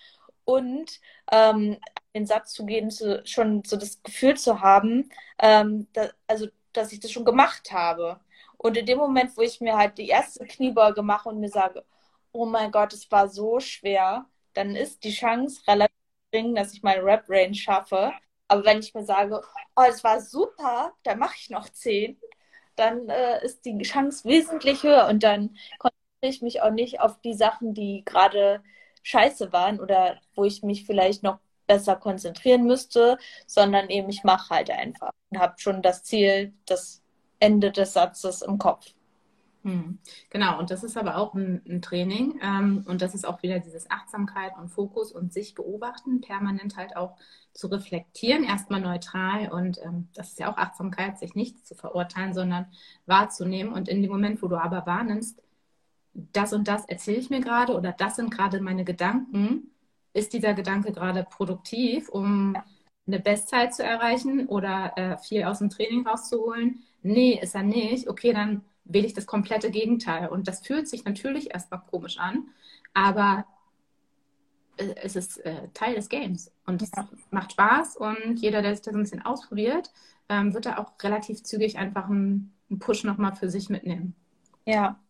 [0.45, 1.01] Und
[1.33, 1.79] ähm,
[2.15, 6.93] den Satz zu gehen, zu, schon so das Gefühl zu haben, ähm, da, also dass
[6.93, 8.21] ich das schon gemacht habe.
[8.59, 11.85] Und in dem Moment, wo ich mir halt die erste Kniebeuge mache und mir sage,
[12.33, 15.97] oh mein Gott, es war so schwer, dann ist die Chance relativ
[16.31, 18.13] gering, dass ich meine Rap-Range schaffe.
[18.49, 19.43] Aber wenn ich mir sage,
[19.77, 22.19] oh, es war super, dann mache ich noch zehn,
[22.77, 27.21] dann äh, ist die Chance wesentlich höher und dann konzentriere ich mich auch nicht auf
[27.21, 28.63] die Sachen, die gerade
[29.03, 34.51] scheiße waren oder wo ich mich vielleicht noch besser konzentrieren müsste, sondern eben ich mache
[34.55, 37.03] halt einfach und habe schon das Ziel, das
[37.39, 38.93] Ende des Satzes im Kopf.
[39.63, 39.99] Hm.
[40.31, 43.59] Genau, und das ist aber auch ein, ein Training ähm, und das ist auch wieder
[43.59, 47.17] dieses Achtsamkeit und Fokus und sich beobachten, permanent halt auch
[47.57, 52.35] zu reflektieren, erstmal neutral und ähm, das ist ja auch Achtsamkeit, sich nicht zu verurteilen,
[52.35, 52.67] sondern
[53.07, 55.43] wahrzunehmen und in dem Moment, wo du aber wahrnimmst,
[56.15, 59.71] das und das erzähle ich mir gerade oder das sind gerade meine Gedanken,
[60.13, 62.57] ist dieser Gedanke gerade produktiv, um
[63.07, 66.83] eine Bestzeit zu erreichen oder äh, viel aus dem Training rauszuholen?
[67.03, 68.09] Nee, ist er nicht.
[68.09, 70.29] Okay, dann wähle ich das komplette Gegenteil.
[70.29, 72.49] Und das fühlt sich natürlich erstmal komisch an,
[72.95, 73.45] aber
[74.77, 77.09] es ist äh, Teil des Games und es ja.
[77.31, 79.91] macht Spaß und jeder, der sich das ein bisschen ausprobiert,
[80.29, 84.15] ähm, wird da auch relativ zügig einfach einen, einen Push nochmal für sich mitnehmen.
[84.67, 85.01] Ja,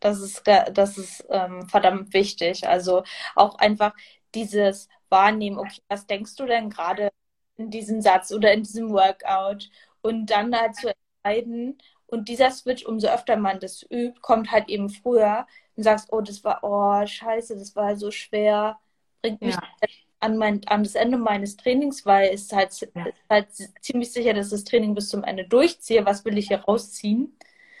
[0.00, 2.66] das ist, das ist ähm, verdammt wichtig.
[2.68, 3.02] Also
[3.34, 3.94] auch einfach
[4.34, 7.10] dieses Wahrnehmen, okay, was denkst du denn gerade
[7.56, 9.70] in diesem Satz oder in diesem Workout?
[10.02, 10.92] Und dann halt zu
[11.24, 15.46] entscheiden, Und dieser Switch, umso öfter man das übt, kommt halt eben früher
[15.76, 18.78] und sagst, oh, das war, oh, scheiße, das war so schwer,
[19.26, 19.88] bringt mich ja.
[20.20, 23.06] an, mein, an das Ende meines Trainings, weil es halt, ja.
[23.06, 23.48] ist halt
[23.80, 26.06] ziemlich sicher, dass das Training bis zum Ende durchziehe.
[26.06, 27.36] Was will ich hier rausziehen?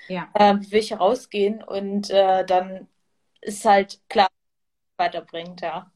[0.08, 0.28] Ja.
[0.34, 1.62] Äh, wie will ich hier rausgehen?
[1.62, 2.88] Und äh, dann
[3.40, 4.28] ist halt klar,
[4.96, 5.90] weiterbringt, ja.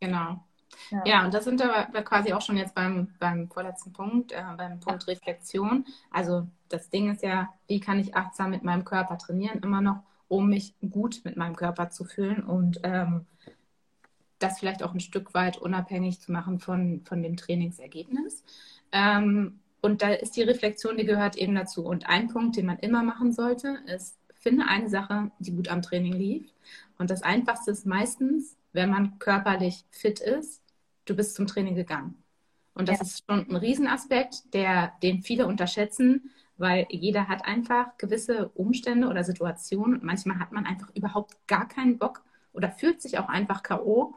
[0.00, 0.44] Genau.
[0.90, 1.02] Ja.
[1.04, 4.78] ja, und das sind wir quasi auch schon jetzt beim, beim vorletzten Punkt, äh, beim
[4.78, 5.84] Punkt Reflexion.
[6.10, 10.02] Also das Ding ist ja, wie kann ich achtsam mit meinem Körper trainieren, immer noch,
[10.28, 13.26] um mich gut mit meinem Körper zu fühlen und ähm,
[14.38, 18.44] das vielleicht auch ein Stück weit unabhängig zu machen von, von dem Trainingsergebnis.
[18.92, 21.84] Ähm, und da ist die Reflexion, die gehört eben dazu.
[21.84, 25.82] Und ein Punkt, den man immer machen sollte, ist, finde eine Sache, die gut am
[25.82, 26.46] Training lief.
[26.98, 30.62] Und das Einfachste ist meistens, wenn man körperlich fit ist,
[31.04, 32.16] du bist zum Training gegangen.
[32.74, 33.02] Und das ja.
[33.02, 39.24] ist schon ein Riesenaspekt, der, den viele unterschätzen, weil jeder hat einfach gewisse Umstände oder
[39.24, 40.00] Situationen.
[40.02, 42.22] Manchmal hat man einfach überhaupt gar keinen Bock
[42.52, 44.14] oder fühlt sich auch einfach K.O.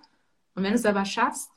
[0.56, 1.52] Und wenn du es aber schaffst,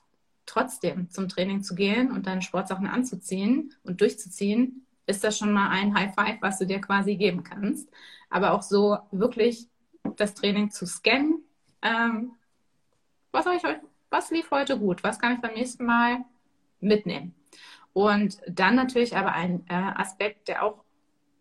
[0.47, 5.71] trotzdem zum Training zu gehen und deine Sportsachen anzuziehen und durchzuziehen, ist das schon mal
[5.71, 7.89] ein High Five, was du dir quasi geben kannst.
[8.31, 9.69] Aber auch so wirklich
[10.17, 11.43] das Training zu scannen.
[11.83, 12.33] Ähm,
[13.33, 13.63] was ich
[14.11, 16.25] was lief heute gut, was kann ich beim nächsten Mal
[16.81, 17.35] mitnehmen.
[17.93, 20.85] Und dann natürlich aber ein äh, Aspekt, der auch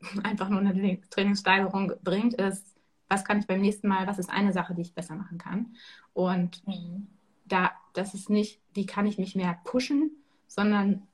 [0.24, 2.76] einfach nur eine Trainingssteigerung bringt, ist,
[3.10, 5.76] was kann ich beim nächsten Mal, was ist eine Sache, die ich besser machen kann.
[6.14, 7.08] Und mhm.
[7.46, 10.12] Da, das ist nicht, die kann ich nicht mehr pushen,
[10.48, 11.08] sondern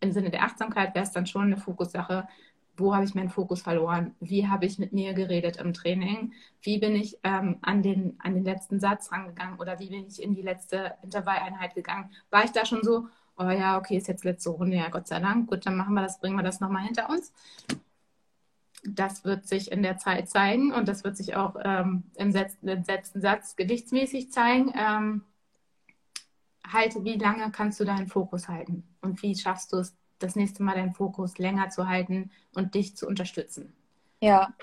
[0.00, 2.28] im Sinne der Achtsamkeit wäre es dann schon eine Fokussache,
[2.76, 4.14] wo habe ich meinen Fokus verloren?
[4.20, 6.32] Wie habe ich mit mir geredet im Training?
[6.60, 10.22] Wie bin ich ähm, an, den, an den letzten Satz rangegangen oder wie bin ich
[10.22, 12.10] in die letzte Intervalleinheit gegangen?
[12.30, 15.20] War ich da schon so, oh ja, okay, ist jetzt letzte Runde, ja, Gott sei
[15.20, 17.32] Dank, gut, dann machen wir das, bringen wir das nochmal hinter uns.
[18.84, 22.68] Das wird sich in der Zeit zeigen und das wird sich auch ähm, im, letzten,
[22.68, 24.72] im letzten Satz gewichtsmäßig zeigen.
[24.76, 25.22] Ähm,
[26.72, 30.62] halte, wie lange kannst du deinen Fokus halten und wie schaffst du es, das nächste
[30.62, 33.74] Mal deinen Fokus länger zu halten und dich zu unterstützen.
[34.20, 34.54] Ja,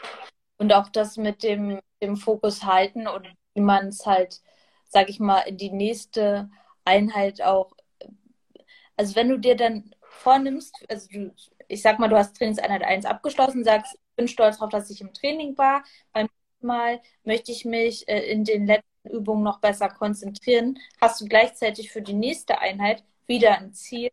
[0.57, 4.41] und auch das mit dem, dem Fokus halten und wie man es halt,
[4.87, 6.49] sag ich mal, in die nächste
[6.85, 7.71] Einheit auch,
[8.97, 11.33] also wenn du dir dann vornimmst, also du,
[11.67, 15.01] ich sag mal, du hast Trainingseinheit 1 abgeschlossen, sagst, ich bin stolz darauf, dass ich
[15.01, 15.83] im Training war.
[16.11, 20.79] Beim nächsten Mal möchte ich mich äh, in den letzten Übungen noch besser konzentrieren.
[21.01, 24.11] Hast du gleichzeitig für die nächste Einheit wieder ein Ziel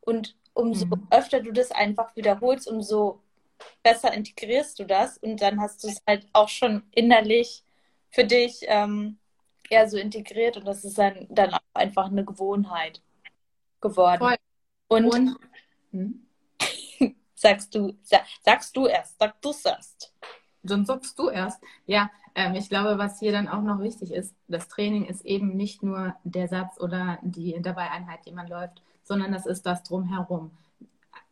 [0.00, 1.06] und umso mhm.
[1.10, 3.20] öfter du das einfach wiederholst, umso
[3.82, 7.64] besser integrierst du das und dann hast du es halt auch schon innerlich
[8.10, 9.18] für dich ähm,
[9.70, 13.02] ja so integriert und das ist dann, dann auch einfach eine Gewohnheit
[13.80, 14.20] geworden.
[14.20, 14.36] Voll.
[14.88, 15.36] Und, und
[15.92, 16.26] hm?
[17.34, 20.12] sagst du, sag, sagst du erst, sag du es erst.
[20.62, 21.62] Dann sagst du erst.
[21.86, 25.56] Ja, ähm, ich glaube, was hier dann auch noch wichtig ist, das Training ist eben
[25.56, 30.50] nicht nur der Satz oder die Intervalleinheit, die man läuft, sondern das ist das drumherum.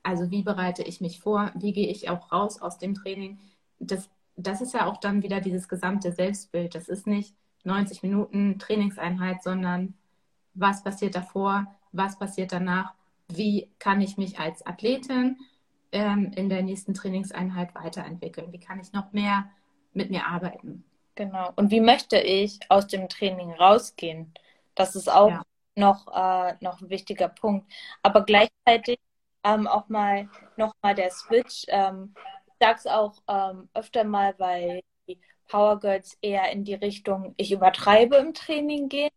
[0.02, 1.50] Also wie bereite ich mich vor?
[1.54, 3.38] Wie gehe ich auch raus aus dem Training?
[3.78, 6.74] Das, das ist ja auch dann wieder dieses gesamte Selbstbild.
[6.74, 9.94] Das ist nicht 90 Minuten Trainingseinheit, sondern
[10.54, 11.66] was passiert davor?
[11.92, 12.94] Was passiert danach?
[13.28, 15.36] Wie kann ich mich als Athletin
[15.92, 18.52] ähm, in der nächsten Trainingseinheit weiterentwickeln?
[18.52, 19.50] Wie kann ich noch mehr
[19.92, 20.84] mit mir arbeiten?
[21.14, 21.52] Genau.
[21.56, 24.34] Und wie möchte ich aus dem Training rausgehen?
[24.74, 25.42] Das ist auch ja
[25.76, 27.70] noch, äh, noch ein wichtiger Punkt.
[28.02, 28.98] Aber gleichzeitig
[29.44, 31.64] ähm, auch mal nochmal der Switch.
[31.68, 32.14] Ähm,
[32.46, 37.34] ich sage es auch ähm, öfter mal, weil die Power Girls eher in die Richtung,
[37.36, 39.10] ich übertreibe im Training gehen,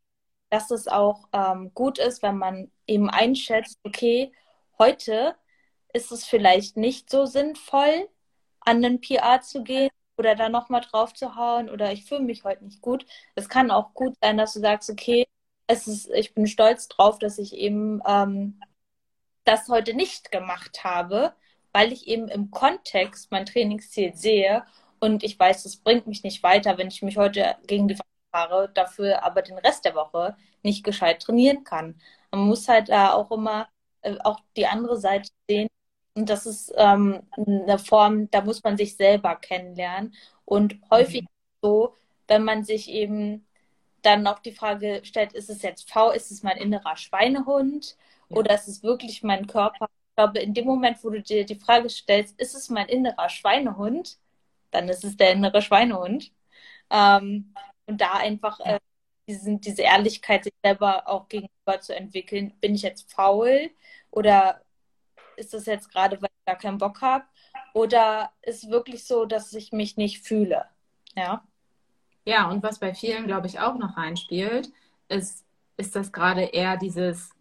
[0.50, 4.32] dass es auch ähm, gut ist, wenn man eben einschätzt, okay,
[4.78, 5.36] heute
[5.94, 8.10] ist es vielleicht nicht so sinnvoll,
[8.62, 12.44] an den PR zu gehen oder da nochmal drauf zu hauen oder ich fühle mich
[12.44, 13.06] heute nicht gut.
[13.36, 15.28] Es kann auch gut sein, dass du sagst, okay,
[15.68, 18.60] es ist, ich bin stolz drauf, dass ich eben ähm,
[19.46, 21.34] das heute nicht gemacht habe,
[21.74, 24.66] weil ich eben im Kontext mein Trainingsziel sehe
[25.00, 28.08] und ich weiß, es bringt mich nicht weiter, wenn ich mich heute gegen die Wand
[28.32, 32.00] fahre, dafür aber den Rest der Woche nicht gescheit trainieren kann.
[32.32, 33.68] Man muss halt da auch immer
[34.02, 35.70] äh, auch die andere Seite sehen.
[36.20, 40.14] Und das ist ähm, eine Form, da muss man sich selber kennenlernen.
[40.44, 41.28] Und häufig mhm.
[41.62, 41.96] so,
[42.28, 43.48] wenn man sich eben
[44.02, 47.96] dann noch die Frage stellt, ist es jetzt V, ist es mein innerer Schweinehund
[48.28, 48.36] ja.
[48.36, 49.86] oder ist es wirklich mein Körper?
[50.10, 53.30] Ich glaube, in dem Moment, wo du dir die Frage stellst, ist es mein innerer
[53.30, 54.18] Schweinehund,
[54.72, 56.34] dann ist es der innere Schweinehund.
[56.90, 57.54] Ähm,
[57.86, 58.80] und da einfach äh,
[59.26, 62.54] diesen, diese Ehrlichkeit sich selber auch gegenüber zu entwickeln.
[62.60, 63.70] Bin ich jetzt faul
[64.12, 64.62] oder
[65.40, 67.26] ist das jetzt gerade, weil ich gar keinen Bock habe?
[67.74, 70.66] Oder ist wirklich so, dass ich mich nicht fühle?
[71.16, 71.44] Ja.
[72.26, 74.72] Ja, und was bei vielen, glaube ich, auch noch reinspielt,
[75.08, 75.46] ist,
[75.78, 77.32] ist das gerade eher dieses,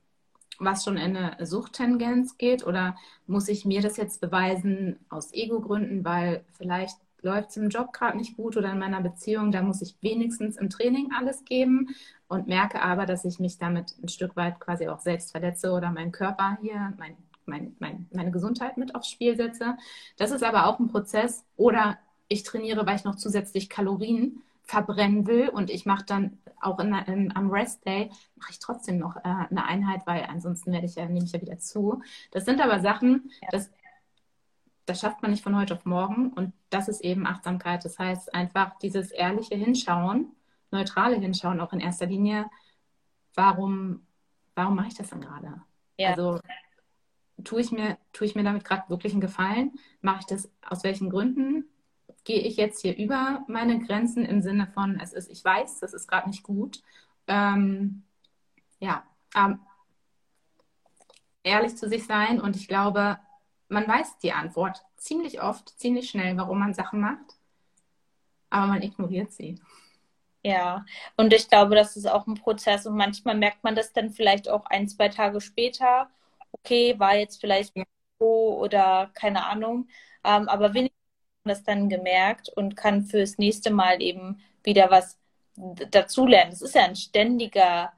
[0.58, 2.66] was schon in eine Suchttendenz geht?
[2.66, 2.96] Oder
[3.26, 8.16] muss ich mir das jetzt beweisen aus Ego-Gründen, weil vielleicht läuft es im Job gerade
[8.16, 11.88] nicht gut oder in meiner Beziehung, da muss ich wenigstens im Training alles geben
[12.28, 15.90] und merke aber, dass ich mich damit ein Stück weit quasi auch selbst verletze oder
[15.90, 17.16] meinen Körper hier, mein,
[17.48, 19.76] mein, mein, meine Gesundheit mit aufs Spiel setze.
[20.16, 25.26] Das ist aber auch ein Prozess oder ich trainiere, weil ich noch zusätzlich Kalorien verbrennen
[25.26, 29.16] will und ich mache dann auch in, in, am Rest Day mache ich trotzdem noch
[29.16, 32.02] äh, eine Einheit, weil ansonsten werde ich ja nehme ich ja wieder zu.
[32.32, 33.48] Das sind aber Sachen, ja.
[33.50, 33.70] das
[34.88, 37.84] das schafft man nicht von heute auf morgen und das ist eben Achtsamkeit.
[37.84, 40.32] Das heißt einfach dieses ehrliche Hinschauen,
[40.70, 42.46] neutrale Hinschauen auch in erster Linie.
[43.34, 44.06] Warum,
[44.54, 45.60] warum mache ich das denn gerade?
[45.98, 46.10] Ja.
[46.10, 46.40] Also
[47.44, 49.78] tue ich mir, tue ich mir damit gerade wirklich einen Gefallen?
[50.00, 51.64] Mache ich das aus welchen Gründen?
[52.24, 55.94] Gehe ich jetzt hier über meine Grenzen im Sinne von, es ist, ich weiß, das
[55.94, 56.82] ist gerade nicht gut.
[57.26, 58.02] Ähm,
[58.80, 59.60] ja, ähm,
[61.42, 63.18] ehrlich zu sich sein und ich glaube,
[63.68, 67.36] man weiß die Antwort ziemlich oft, ziemlich schnell, warum man Sachen macht,
[68.50, 69.60] aber man ignoriert sie.
[70.42, 70.84] Ja,
[71.16, 74.48] und ich glaube, das ist auch ein Prozess und manchmal merkt man das dann vielleicht
[74.48, 76.10] auch ein, zwei Tage später.
[76.52, 77.74] Okay, war jetzt vielleicht
[78.18, 79.88] so oder keine Ahnung,
[80.24, 84.90] ähm, aber wenigstens hat man das dann gemerkt und kann fürs nächste Mal eben wieder
[84.90, 85.18] was
[85.56, 86.52] dazulernen.
[86.52, 87.92] Es ist ja ein ständiger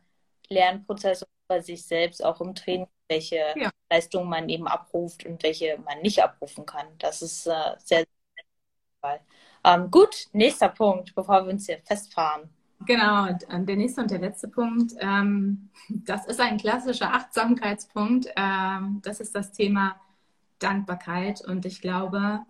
[0.48, 3.70] Lernprozess bei sich selbst, auch im Training welche ja.
[3.90, 6.86] Leistungen man eben abruft und welche man nicht abrufen kann.
[6.98, 8.06] Das ist äh, sehr,
[9.02, 9.20] sehr
[9.64, 12.48] ähm, gut, nächster Punkt, bevor wir uns hier festfahren.
[12.86, 18.26] Genau, ähm, der nächste und der letzte Punkt, ähm, das ist ein klassischer Achtsamkeitspunkt.
[18.36, 19.96] Ähm, das ist das Thema
[20.58, 21.42] Dankbarkeit.
[21.46, 22.40] Und ich glaube,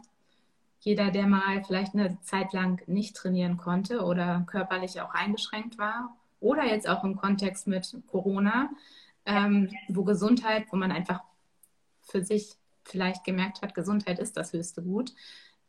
[0.80, 6.16] jeder, der mal vielleicht eine Zeit lang nicht trainieren konnte oder körperlich auch eingeschränkt war
[6.38, 8.70] oder jetzt auch im Kontext mit Corona,
[9.26, 11.22] ähm, wo Gesundheit, wo man einfach
[12.02, 12.54] für sich
[12.84, 15.12] vielleicht gemerkt hat, Gesundheit ist das höchste Gut.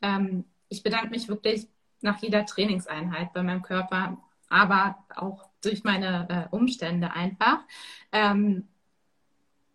[0.02, 1.68] Ähm, ich bedanke mich wirklich
[2.02, 4.18] nach jeder Trainingseinheit bei meinem Körper,
[4.52, 7.60] aber auch durch meine äh, Umstände einfach.
[8.12, 8.68] Ähm,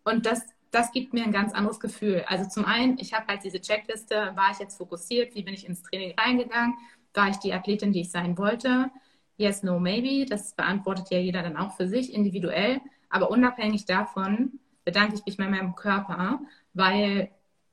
[0.03, 2.23] und das, das gibt mir ein ganz anderes Gefühl.
[2.27, 5.67] Also zum einen, ich habe halt diese Checkliste, war ich jetzt fokussiert, wie bin ich
[5.67, 6.75] ins Training reingegangen,
[7.13, 8.91] war ich die Athletin, die ich sein wollte?
[9.37, 10.29] Yes, no, maybe.
[10.29, 12.79] Das beantwortet ja jeder dann auch für sich individuell.
[13.09, 16.39] Aber unabhängig davon bedanke ich mich bei meinem Körper,
[16.73, 17.31] weil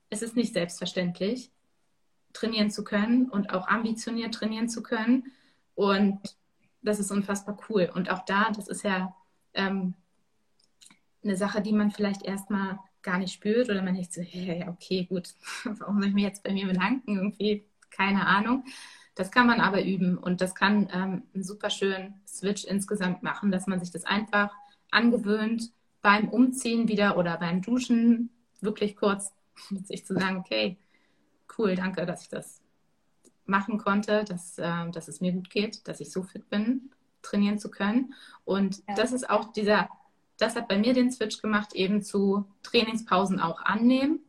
[0.09, 1.51] es ist nicht selbstverständlich,
[2.33, 5.31] trainieren zu können und auch ambitioniert trainieren zu können.
[5.75, 6.19] Und
[6.85, 7.91] das ist unfassbar cool.
[7.93, 9.15] Und auch da, das ist ja
[9.53, 9.95] ähm,
[11.23, 15.05] eine Sache, die man vielleicht erstmal gar nicht spürt oder man nicht so, hey, okay,
[15.05, 15.33] gut,
[15.63, 17.15] warum soll ich mich jetzt bei mir bedanken?
[17.17, 18.63] Irgendwie, keine Ahnung.
[19.15, 23.49] Das kann man aber üben und das kann ähm, einen super schönen Switch insgesamt machen,
[23.49, 24.51] dass man sich das einfach
[24.91, 25.71] angewöhnt,
[26.01, 28.29] beim Umziehen wieder oder beim Duschen
[28.61, 29.33] wirklich kurz
[29.69, 30.77] mit sich zu sagen, okay,
[31.57, 32.61] cool, danke, dass ich das
[33.45, 36.91] machen konnte, dass, äh, dass es mir gut geht, dass ich so fit bin,
[37.21, 38.13] trainieren zu können.
[38.43, 38.95] Und ja.
[38.95, 39.89] das ist auch dieser,
[40.37, 44.19] das hat bei mir den Switch gemacht, eben zu Trainingspausen auch annehmen,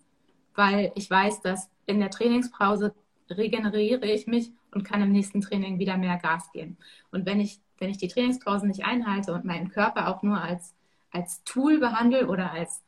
[0.55, 2.95] weil ich weiß, dass in der Trainingspause
[3.29, 6.77] regeneriere ich mich und kann im nächsten Training wieder mehr Gas geben.
[7.11, 10.75] Und wenn ich wenn ich die Trainingspausen nicht einhalte und meinen Körper auch nur als,
[11.11, 12.83] als Tool behandle oder als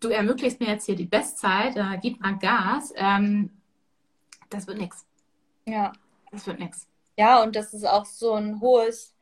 [0.00, 3.50] du ermöglichst mir jetzt hier die Bestzeit, äh, gib mal Gas, ähm,
[4.52, 5.06] das wird nichts.
[5.66, 5.92] Ja.
[6.30, 6.86] Das wird nichts.
[7.18, 9.14] Ja, und das ist auch so ein hohes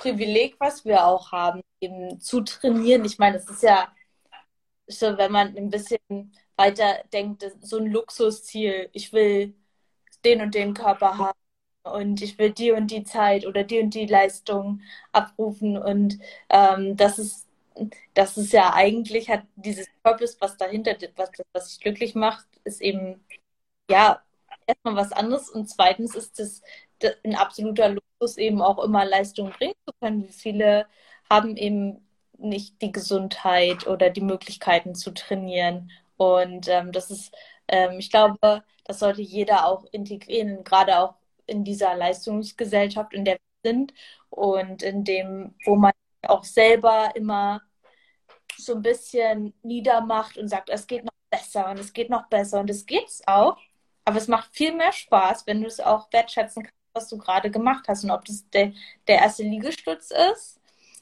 [0.00, 3.04] Privileg, was wir auch haben, eben zu trainieren.
[3.04, 3.88] Ich meine, das ist ja
[4.86, 8.88] so, wenn man ein bisschen weiter denkt, so ein Luxusziel.
[8.92, 9.54] Ich will
[10.24, 11.38] den und den Körper haben
[11.84, 14.82] und ich will die und die Zeit oder die und die Leistung
[15.12, 16.18] abrufen und
[16.50, 17.46] ähm, das ist
[18.14, 22.80] das ist ja eigentlich hat dieses Purpose, was dahinter, was, was sich glücklich macht, ist
[22.80, 23.24] eben
[23.90, 24.22] ja
[24.66, 26.62] erstmal was anderes und zweitens ist es
[27.24, 30.24] ein absoluter Luxus eben auch immer Leistung bringen zu können.
[30.28, 30.86] Wie viele
[31.30, 32.06] haben eben
[32.38, 37.34] nicht die Gesundheit oder die Möglichkeiten zu trainieren und ähm, das ist,
[37.68, 41.14] ähm, ich glaube, das sollte jeder auch integrieren, gerade auch
[41.46, 43.94] in dieser Leistungsgesellschaft, in der wir sind
[44.30, 45.92] und in dem, wo man
[46.22, 47.62] auch selber immer
[48.58, 52.60] so ein bisschen niedermacht und sagt, es geht noch besser und es geht noch besser
[52.60, 53.58] und es geht's auch.
[54.06, 57.50] Aber es macht viel mehr Spaß, wenn du es auch wertschätzen kannst, was du gerade
[57.50, 58.72] gemacht hast und ob das der,
[59.08, 60.60] der erste Liegestütz ist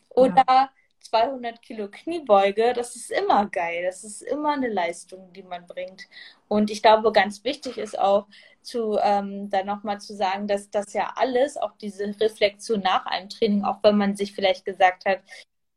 [0.08, 0.70] oder ja.
[1.00, 3.84] 200 Kilo Kniebeuge, das ist immer geil.
[3.84, 6.08] Das ist immer eine Leistung, die man bringt.
[6.48, 8.26] Und ich glaube, ganz wichtig ist auch,
[8.62, 13.28] zu ähm, dann nochmal zu sagen, dass das ja alles, auch diese Reflexion nach einem
[13.28, 15.20] Training, auch wenn man sich vielleicht gesagt hat,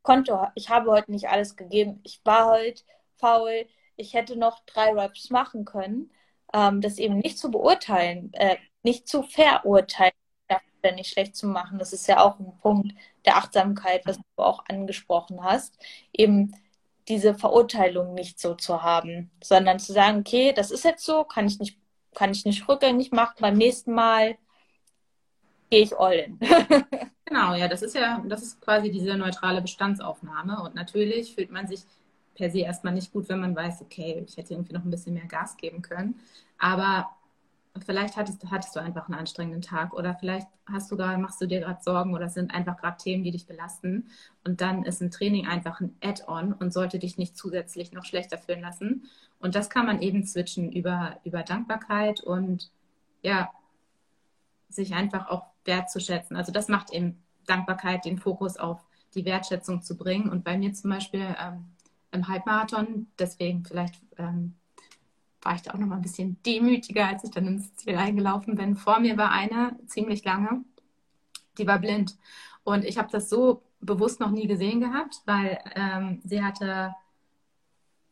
[0.02, 2.84] konnte, ich habe heute nicht alles gegeben, ich war heute
[3.18, 3.68] faul,
[3.98, 6.12] ich hätte noch drei Raps machen können,
[6.54, 10.14] ähm, das eben nicht zu beurteilen, äh, nicht zu verurteilen,
[10.48, 11.80] dafür nicht schlecht zu machen.
[11.80, 12.94] Das ist ja auch ein Punkt
[13.26, 15.78] der Achtsamkeit, was du auch angesprochen hast,
[16.14, 16.56] eben
[17.08, 21.48] diese Verurteilung nicht so zu haben, sondern zu sagen, okay, das ist jetzt so, kann
[21.48, 21.78] ich nicht,
[22.14, 24.38] kann ich nicht rückgängig machen, beim nächsten Mal
[25.70, 26.40] gehe ich all in.
[27.26, 31.68] genau, ja, das ist ja, das ist quasi diese neutrale Bestandsaufnahme und natürlich fühlt man
[31.68, 31.82] sich
[32.38, 35.16] per se erstmal nicht gut, wenn man weiß, okay, ich hätte irgendwie noch ein bisschen
[35.16, 36.20] mehr Gas geben können.
[36.60, 37.10] Aber
[37.86, 41.48] vielleicht hattest, hattest du einfach einen anstrengenden Tag oder vielleicht hast du gerade, machst du
[41.48, 44.08] dir gerade Sorgen oder es sind einfach gerade Themen, die dich belasten.
[44.44, 48.38] Und dann ist ein Training einfach ein Add-on und sollte dich nicht zusätzlich noch schlechter
[48.38, 49.10] fühlen lassen.
[49.40, 52.72] Und das kann man eben switchen über, über Dankbarkeit und
[53.24, 53.52] ja,
[54.70, 56.38] sich einfach auch wertzuschätzen.
[56.38, 58.86] Also das macht eben Dankbarkeit, den Fokus auf
[59.16, 60.30] die Wertschätzung zu bringen.
[60.30, 61.66] Und bei mir zum Beispiel ähm,
[62.18, 64.56] im Halbmarathon, deswegen vielleicht ähm,
[65.42, 68.56] war ich da auch noch mal ein bisschen demütiger, als ich dann ins Ziel eingelaufen
[68.56, 68.76] bin.
[68.76, 70.64] Vor mir war eine ziemlich lange,
[71.58, 72.18] die war blind.
[72.64, 76.94] Und ich habe das so bewusst noch nie gesehen gehabt, weil ähm, sie hatte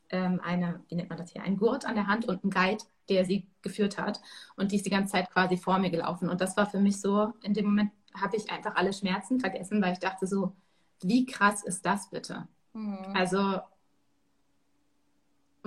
[0.09, 2.83] ähm, eine, wie nennt man das hier, einen Gurt an der Hand und einen Guide,
[3.09, 4.21] der sie geführt hat.
[4.55, 6.29] Und die ist die ganze Zeit quasi vor mir gelaufen.
[6.29, 9.81] Und das war für mich so, in dem Moment habe ich einfach alle Schmerzen vergessen,
[9.81, 10.55] weil ich dachte so,
[11.01, 12.47] wie krass ist das bitte?
[12.73, 13.13] Mhm.
[13.13, 13.59] Also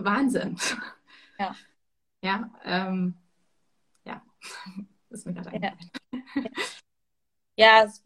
[0.05, 0.59] Wahnsinn.
[1.39, 1.55] Ja.
[2.23, 3.17] Ja, ähm,
[4.05, 4.23] ja,
[5.11, 5.73] das ist mir gerade ja.
[7.57, 8.03] ja, es,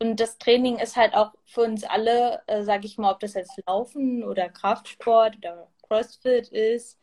[0.00, 3.34] und das Training ist halt auch für uns alle, äh, sage ich mal, ob das
[3.34, 6.98] jetzt Laufen oder Kraftsport oder CrossFit ist,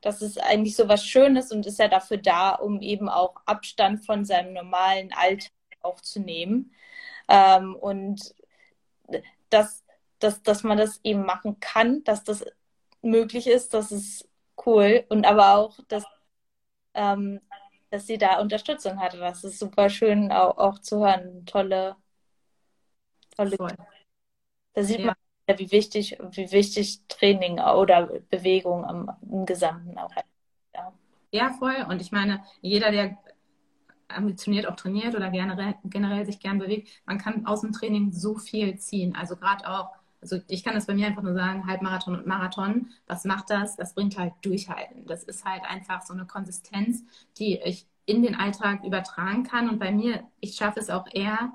[0.00, 4.04] das ist eigentlich so was Schönes und ist ja dafür da, um eben auch Abstand
[4.06, 5.52] von seinem normalen Alltag
[5.82, 6.72] aufzunehmen.
[7.28, 8.34] Ähm, und
[9.50, 9.84] dass,
[10.18, 12.44] dass, dass man das eben machen kann, dass das
[13.02, 14.28] möglich ist, das ist
[14.66, 15.04] cool.
[15.08, 16.04] Und aber auch, dass,
[16.94, 17.40] ähm,
[17.90, 19.18] dass sie da Unterstützung hatte.
[19.18, 21.46] Das ist super schön auch, auch zu hören.
[21.46, 21.96] Tolle,
[23.36, 23.56] tolle.
[23.56, 23.76] Voll.
[24.74, 25.06] Da sieht ja.
[25.46, 30.24] man, wie wichtig, wie wichtig Training oder Bewegung am, im Gesamten auch ist.
[30.74, 30.92] Ja.
[31.32, 31.86] ja, voll.
[31.88, 33.18] Und ich meine, jeder, der
[34.08, 38.36] ambitioniert auch trainiert oder generell, generell sich gern bewegt, man kann aus dem Training so
[38.36, 39.14] viel ziehen.
[39.14, 39.90] Also gerade auch
[40.20, 43.76] also ich kann das bei mir einfach nur sagen, Halbmarathon und Marathon, was macht das?
[43.76, 45.06] Das bringt halt Durchhalten.
[45.06, 47.04] Das ist halt einfach so eine Konsistenz,
[47.38, 49.68] die ich in den Alltag übertragen kann.
[49.68, 51.52] Und bei mir, ich schaffe es auch eher,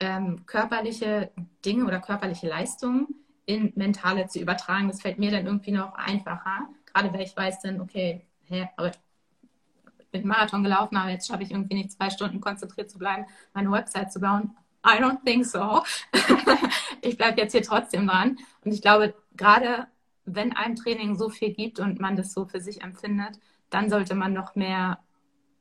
[0.00, 1.30] ähm, körperliche
[1.64, 3.08] Dinge oder körperliche Leistungen
[3.46, 4.88] in mentale zu übertragen.
[4.88, 6.68] Das fällt mir dann irgendwie noch einfacher.
[6.86, 11.42] Gerade weil ich weiß dann, okay, hä, aber ich bin Marathon gelaufen, aber jetzt schaffe
[11.42, 14.56] ich irgendwie nicht zwei Stunden konzentriert zu bleiben, meine Website zu bauen.
[14.84, 15.82] I don't think so.
[17.00, 18.38] ich bleibe jetzt hier trotzdem dran.
[18.64, 19.86] Und ich glaube, gerade
[20.24, 23.38] wenn ein Training so viel gibt und man das so für sich empfindet,
[23.70, 24.98] dann sollte man noch mehr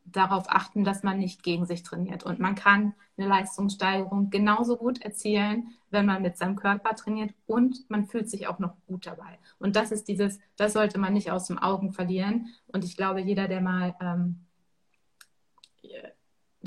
[0.05, 2.24] darauf achten, dass man nicht gegen sich trainiert.
[2.24, 7.89] Und man kann eine Leistungssteigerung genauso gut erzielen, wenn man mit seinem Körper trainiert und
[7.89, 9.39] man fühlt sich auch noch gut dabei.
[9.59, 12.49] Und das ist dieses, das sollte man nicht aus den Augen verlieren.
[12.67, 14.45] Und ich glaube, jeder, der mal ähm,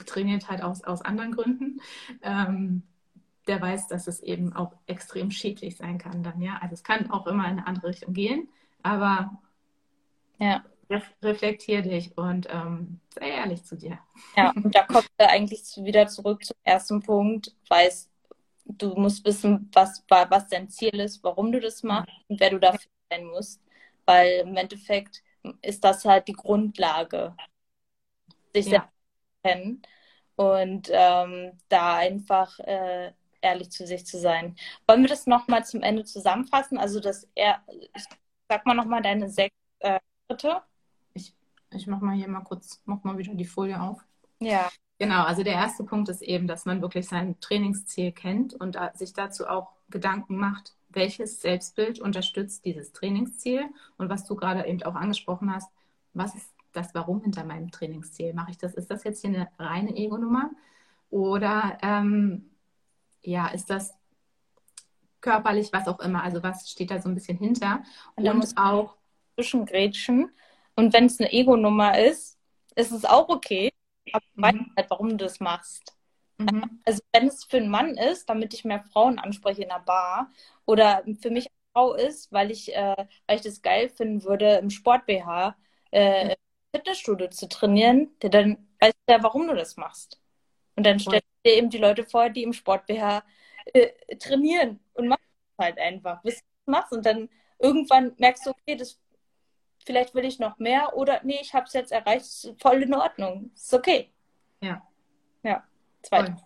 [0.05, 1.81] trainiert halt aus, aus anderen Gründen,
[2.23, 2.83] ähm,
[3.47, 6.59] der weiß, dass es eben auch extrem schädlich sein kann dann, ja.
[6.61, 8.49] Also es kann auch immer in eine andere Richtung gehen,
[8.83, 9.41] aber
[10.39, 10.65] ja.
[11.23, 13.99] reflektier dich und ähm, sei ehrlich zu dir.
[14.37, 18.11] Ja, und da kommt er eigentlich wieder zurück zum ersten Punkt, weiß,
[18.65, 22.59] du musst wissen, was, was dein Ziel ist, warum du das machst und wer du
[22.59, 23.63] dafür sein musst,
[24.05, 25.23] weil im Endeffekt
[25.63, 27.37] ist das halt die Grundlage,
[28.53, 28.89] sich ja
[29.47, 29.83] kennen
[30.37, 34.57] und ähm, da einfach äh, ehrlich zu sich zu sein.
[34.87, 36.79] Wollen wir das nochmal zum Ende zusammenfassen?
[36.79, 37.63] Also das er
[38.49, 40.63] sag mal nochmal deine sechs äh, Schritte.
[41.15, 41.35] Ich,
[41.71, 44.01] ich mach mal hier mal kurz, mach mal wieder die Folie auf.
[44.41, 44.69] Ja.
[44.99, 49.13] Genau, also der erste Punkt ist eben, dass man wirklich sein Trainingsziel kennt und sich
[49.13, 53.67] dazu auch Gedanken macht, welches Selbstbild unterstützt dieses Trainingsziel
[53.99, 55.71] und was du gerade eben auch angesprochen hast,
[56.15, 58.35] was ist das Warum hinter meinem Trainingsziel.
[58.35, 58.75] Mache ich das?
[58.75, 60.51] Ist das jetzt hier eine reine Ego-Nummer?
[61.11, 62.51] Oder ähm,
[63.23, 63.95] ja, ist das
[65.21, 66.23] körperlich, was auch immer?
[66.23, 67.83] Also was steht da so ein bisschen hinter?
[68.15, 68.97] Und, und muss auch
[69.35, 70.31] zwischengrätschen.
[70.75, 72.39] Und wenn es eine Ego-Nummer ist,
[72.75, 73.73] ist es auch okay.
[74.13, 74.43] Aber du mhm.
[74.43, 75.97] weißt halt, warum du das machst.
[76.39, 76.81] Mhm.
[76.85, 80.31] Also wenn es für einen Mann ist, damit ich mehr Frauen anspreche in der Bar
[80.67, 84.57] oder für mich eine Frau ist, weil ich, äh, weil ich das geil finden würde,
[84.57, 85.57] im Sport BH
[85.91, 86.37] äh, im
[86.77, 90.21] Fitnessstudio zu trainieren, dann weißt du ja, warum du das machst.
[90.77, 93.25] Und dann stellst du dir eben die Leute vor, die im Sport BH
[93.73, 95.25] äh, trainieren und machst
[95.57, 99.01] es halt einfach, bis du machst und dann irgendwann merkst du, okay, das
[99.87, 102.27] vielleicht will ich noch mehr oder nee, ich habe es jetzt erreicht,
[102.61, 104.11] voll in Ordnung, ist okay.
[104.61, 104.87] Ja.
[105.43, 105.65] Ja.
[106.03, 106.37] Zwei.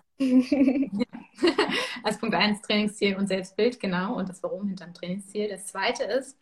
[2.05, 5.49] Als Punkt 1 Trainingsziel und Selbstbild, genau, und das Warum hinter dem Trainingsziel.
[5.49, 6.39] Das zweite ist,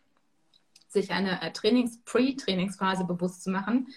[0.89, 3.87] sich eine äh, Trainings-, Pre-Trainingsphase bewusst zu machen,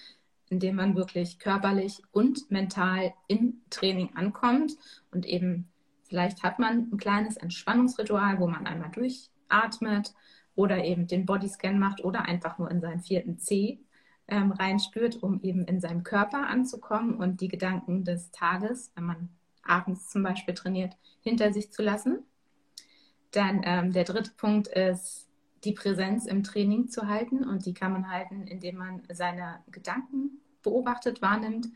[0.49, 4.77] indem man wirklich körperlich und mental im Training ankommt
[5.11, 5.69] und eben
[6.05, 10.13] vielleicht hat man ein kleines Entspannungsritual, wo man einmal durchatmet
[10.55, 13.81] oder eben den Bodyscan macht oder einfach nur in seinen vierten C
[14.29, 19.29] ähm, reinspürt, um eben in seinem Körper anzukommen und die Gedanken des Tages, wenn man
[19.63, 22.25] abends zum Beispiel trainiert, hinter sich zu lassen.
[23.31, 25.32] Dann ähm, der dritte Punkt ist,
[25.65, 30.41] die Präsenz im Training zu halten und die kann man halten, indem man seine Gedanken
[30.63, 31.69] beobachtet, wahrnimmt,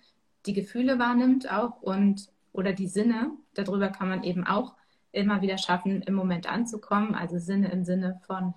[0.47, 3.32] die Gefühle wahrnimmt auch und oder die Sinne.
[3.55, 4.74] Darüber kann man eben auch
[5.12, 7.14] immer wieder schaffen, im Moment anzukommen.
[7.14, 8.55] Also Sinne im Sinne von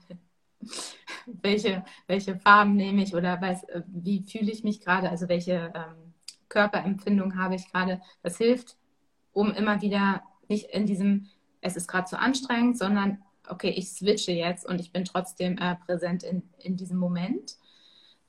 [1.26, 5.72] welche, welche Farben nehme ich oder weiß, äh, wie fühle ich mich gerade, also welche
[5.76, 6.14] ähm,
[6.50, 8.02] Körperempfindung habe ich gerade.
[8.24, 8.78] Das hilft,
[9.32, 11.28] um immer wieder nicht in diesem,
[11.62, 15.76] es ist gerade zu anstrengend, sondern okay, ich switche jetzt und ich bin trotzdem äh,
[15.76, 17.58] präsent in, in diesem Moment.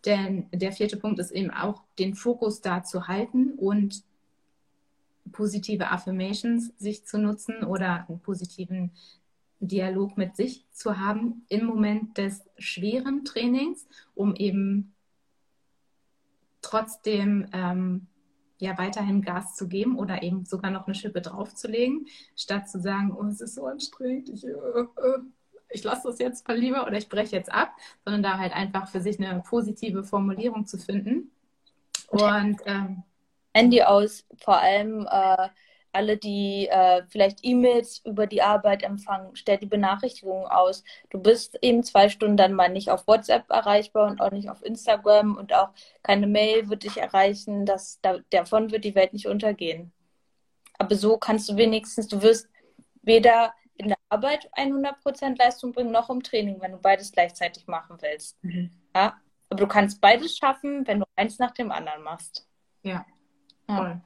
[0.05, 4.03] Denn der vierte Punkt ist eben auch, den Fokus da zu halten und
[5.33, 8.93] positive Affirmations sich zu nutzen oder einen positiven
[9.61, 14.95] Dialog mit sich zu haben im Moment des schweren Trainings, um eben
[16.63, 18.07] trotzdem ähm,
[18.61, 22.07] ja weiterhin Gas zu geben oder eben sogar noch eine Schippe draufzulegen,
[22.37, 25.19] statt zu sagen, oh, es ist so anstrengend, ich, äh, äh,
[25.71, 27.73] ich lasse das jetzt mal lieber oder ich breche jetzt ab,
[28.05, 31.31] sondern da halt einfach für sich eine positive Formulierung zu finden.
[32.09, 33.05] Und ähm,
[33.55, 35.49] Handy aus, vor allem äh,
[35.93, 40.85] alle, die äh, vielleicht E-Mails über die Arbeit empfangen, stellt die Benachrichtigungen aus.
[41.11, 44.65] Du bist eben zwei Stunden dann mal nicht auf WhatsApp erreichbar und auch nicht auf
[44.65, 45.71] Instagram und auch
[46.03, 47.67] keine Mail wird dich erreichen.
[47.67, 49.93] Das, da, davon wird die Welt nicht untergehen.
[50.79, 52.49] Aber so kannst du wenigstens, du wirst
[53.03, 57.97] weder in der Arbeit 100% Leistung bringen, noch im Training, wenn du beides gleichzeitig machen
[58.01, 58.43] willst.
[58.43, 58.71] Mhm.
[58.95, 59.19] Ja?
[59.49, 62.47] Aber du kannst beides schaffen, wenn du eins nach dem anderen machst.
[62.83, 63.05] Ja,
[63.67, 64.01] voll.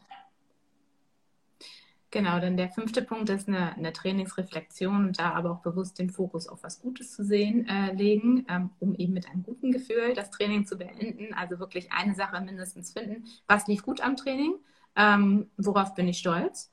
[2.15, 6.11] Genau, denn der fünfte Punkt ist eine, eine Trainingsreflexion und da aber auch bewusst den
[6.11, 10.15] Fokus auf was Gutes zu sehen äh, legen, ähm, um eben mit einem guten Gefühl
[10.15, 11.35] das Training zu beenden.
[11.35, 14.55] Also wirklich eine Sache mindestens finden, was lief gut am Training,
[14.95, 16.73] ähm, worauf bin ich stolz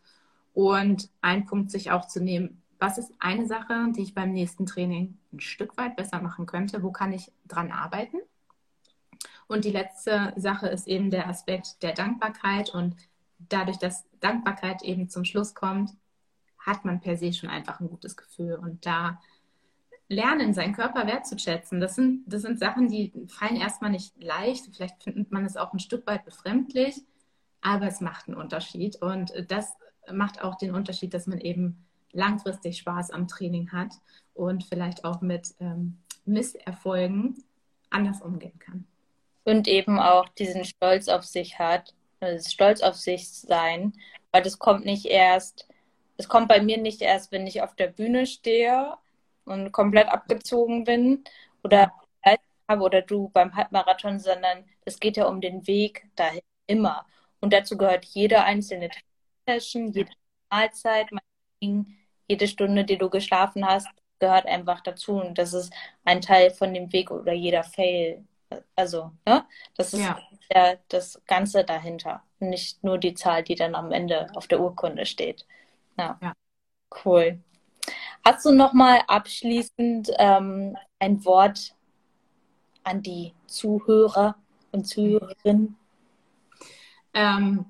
[0.54, 4.68] und ein Punkt sich auch zu nehmen, was ist eine Sache, die ich beim nächsten
[4.68, 8.18] Training ein Stück weit besser machen könnte, wo kann ich dran arbeiten.
[9.48, 12.96] Und die letzte Sache ist eben der Aspekt der Dankbarkeit und
[13.50, 15.92] dadurch, dass Dankbarkeit eben zum Schluss kommt,
[16.60, 18.56] hat man per se schon einfach ein gutes Gefühl.
[18.56, 19.20] Und da
[20.08, 24.66] lernen, seinen Körper wertzuschätzen, das sind, das sind Sachen, die fallen erstmal nicht leicht.
[24.74, 26.96] Vielleicht findet man es auch ein Stück weit befremdlich,
[27.62, 29.02] aber es macht einen Unterschied.
[29.02, 29.74] Und das
[30.12, 33.94] macht auch den Unterschied, dass man eben langfristig Spaß am Training hat
[34.34, 37.44] und vielleicht auch mit ähm, Misserfolgen
[37.89, 38.86] anders umgehen kann.
[39.44, 41.96] Und eben auch diesen Stolz auf sich hat,
[42.39, 43.93] stolz auf sich sein,
[44.32, 45.67] weil das kommt nicht erst,
[46.17, 48.95] es kommt bei mir nicht erst, wenn ich auf der Bühne stehe
[49.45, 51.24] und komplett abgezogen bin
[51.63, 51.91] oder
[52.72, 57.05] habe oder du beim Halbmarathon, sondern es geht ja um den Weg dahin immer.
[57.41, 58.89] Und dazu gehört jede einzelne
[59.47, 60.11] Session, jede
[60.49, 61.09] Mahlzeit,
[62.28, 63.88] jede Stunde, die du geschlafen hast,
[64.19, 65.13] gehört einfach dazu.
[65.13, 65.74] Und das ist
[66.05, 68.26] ein Teil von dem Weg oder jeder Fail.
[68.76, 69.45] Also, ne?
[69.76, 70.20] Das ist ja
[70.54, 72.24] der, das Ganze dahinter.
[72.39, 75.45] Nicht nur die Zahl, die dann am Ende auf der Urkunde steht.
[75.97, 76.18] Ja.
[76.22, 76.34] ja.
[77.06, 77.41] Cool.
[78.24, 81.76] Hast du noch mal abschließend ähm, ein Wort
[82.84, 84.36] an die Zuhörer
[84.72, 85.78] und Zuhörerinnen?
[87.14, 87.66] Ähm,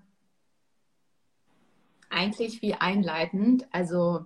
[2.10, 3.68] eigentlich wie einleitend.
[3.72, 4.26] Also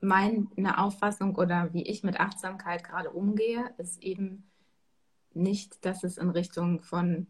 [0.00, 4.44] meine Auffassung oder wie ich mit Achtsamkeit gerade umgehe, ist eben
[5.36, 7.26] nicht, dass es in Richtung von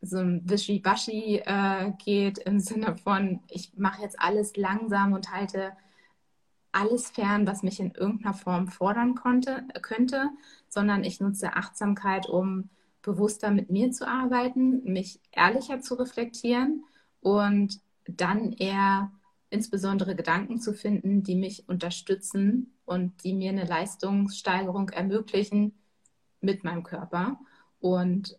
[0.00, 5.72] so ein Wischiwaschi äh, geht im Sinne von, ich mache jetzt alles langsam und halte
[6.72, 10.30] alles fern, was mich in irgendeiner Form fordern konnte, könnte,
[10.68, 12.68] sondern ich nutze Achtsamkeit, um
[13.02, 16.84] bewusster mit mir zu arbeiten, mich ehrlicher zu reflektieren
[17.20, 19.10] und dann eher
[19.50, 25.77] insbesondere Gedanken zu finden, die mich unterstützen und die mir eine Leistungssteigerung ermöglichen
[26.40, 27.38] mit meinem Körper
[27.80, 28.38] und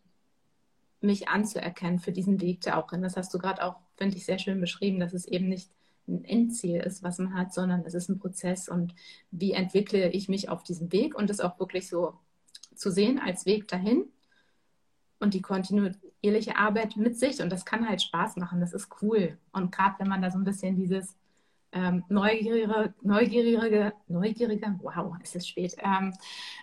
[1.02, 2.91] mich anzuerkennen für diesen Weg der auch.
[2.91, 5.70] Und das hast du gerade auch, finde ich, sehr schön beschrieben, dass es eben nicht
[6.08, 8.95] ein Endziel ist, was man hat, sondern es ist ein Prozess und
[9.32, 12.18] wie entwickle ich mich auf diesem Weg und es auch wirklich so
[12.76, 14.06] zu sehen als Weg dahin
[15.20, 19.38] und die kontinuierliche Arbeit mit sich und das kann halt Spaß machen, das ist cool
[19.52, 21.16] und gerade wenn man da so ein bisschen dieses
[21.72, 26.13] ähm, neugierige, neugierige, neugierige, wow, es ist spät, ähm,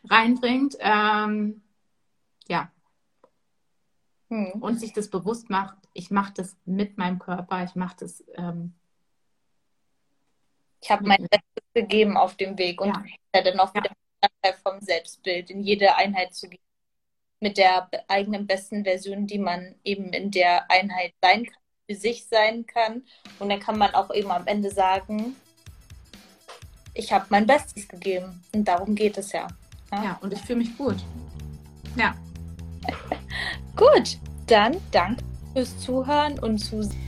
[0.08, 1.62] reinbringt, ähm,
[2.48, 2.70] ja,
[4.28, 4.52] hm.
[4.60, 8.74] und sich das bewusst macht, ich mache das mit meinem Körper, ich mache das ähm,
[10.86, 12.96] ich habe mein Bestes gegeben auf dem Weg und
[13.34, 13.42] ja.
[13.42, 13.90] dann auch wieder
[14.22, 14.52] ja.
[14.62, 16.60] vom Selbstbild in jede Einheit zu gehen.
[17.40, 22.26] Mit der eigenen besten Version, die man eben in der Einheit sein kann, für sich
[22.26, 23.02] sein kann.
[23.38, 25.36] Und dann kann man auch eben am Ende sagen,
[26.94, 28.42] ich habe mein Bestes gegeben.
[28.52, 29.46] Und darum geht es ja.
[29.92, 30.96] Ja, ja und ich fühle mich gut.
[31.96, 32.14] Ja.
[33.76, 35.22] gut, dann danke
[35.52, 37.02] fürs Zuhören und Zusehen.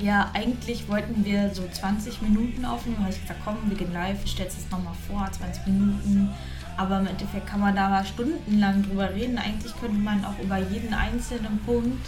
[0.00, 3.02] Ja, eigentlich wollten wir so 20 Minuten aufnehmen.
[3.02, 6.32] weil ich gesagt, komm, wir gehen live, ich stelle es nochmal vor, 20 Minuten.
[6.76, 9.38] Aber im Endeffekt kann man da mal stundenlang drüber reden.
[9.38, 12.06] Eigentlich könnte man auch über jeden einzelnen Punkt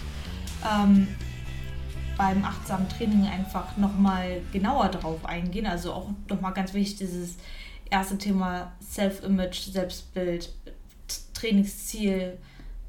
[0.64, 1.08] ähm,
[2.20, 5.64] beim achtsamen Training einfach nochmal genauer drauf eingehen.
[5.64, 7.38] Also auch nochmal ganz wichtig, dieses
[7.88, 10.52] erste Thema Self-Image, Selbstbild,
[11.32, 12.36] Trainingsziel,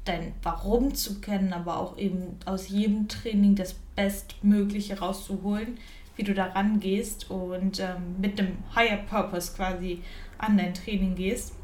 [0.04, 5.78] dein Warum zu kennen, aber auch eben aus jedem Training das Bestmögliche rauszuholen,
[6.16, 10.02] wie du da rangehst und ähm, mit dem Higher Purpose quasi
[10.36, 11.54] an dein Training gehst.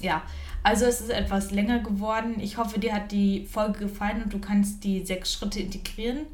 [0.00, 0.22] Ja,
[0.62, 2.40] also es ist etwas länger geworden.
[2.40, 6.28] Ich hoffe, dir hat die Folge gefallen und du kannst die sechs Schritte integrieren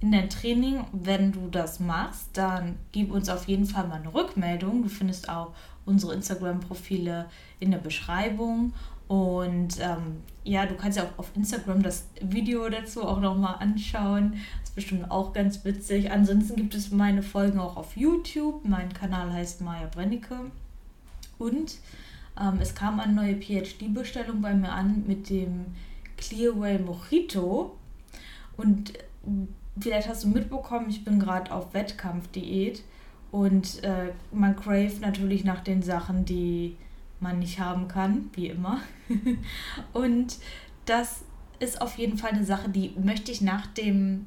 [0.00, 0.84] in dein Training.
[0.92, 4.82] Wenn du das machst, dann gib uns auf jeden Fall mal eine Rückmeldung.
[4.82, 5.52] Du findest auch
[5.84, 7.26] unsere Instagram-Profile
[7.58, 8.72] in der Beschreibung
[9.10, 14.34] und ähm, ja, du kannst ja auch auf Instagram das Video dazu auch nochmal anschauen.
[14.60, 16.12] Das ist bestimmt auch ganz witzig.
[16.12, 18.64] Ansonsten gibt es meine Folgen auch auf YouTube.
[18.64, 20.52] Mein Kanal heißt Maya Brennecke.
[21.38, 21.78] Und
[22.40, 25.66] ähm, es kam eine neue PhD-Bestellung bei mir an mit dem
[26.16, 27.76] Clearway Mojito.
[28.56, 28.92] Und
[29.80, 32.82] vielleicht hast du mitbekommen, ich bin gerade auf Wettkampfdiät.
[33.30, 36.76] Und äh, man crave natürlich nach den Sachen, die
[37.20, 38.80] man nicht haben kann, wie immer.
[39.92, 40.38] und
[40.84, 41.22] das
[41.60, 44.26] ist auf jeden Fall eine Sache, die möchte ich nach dem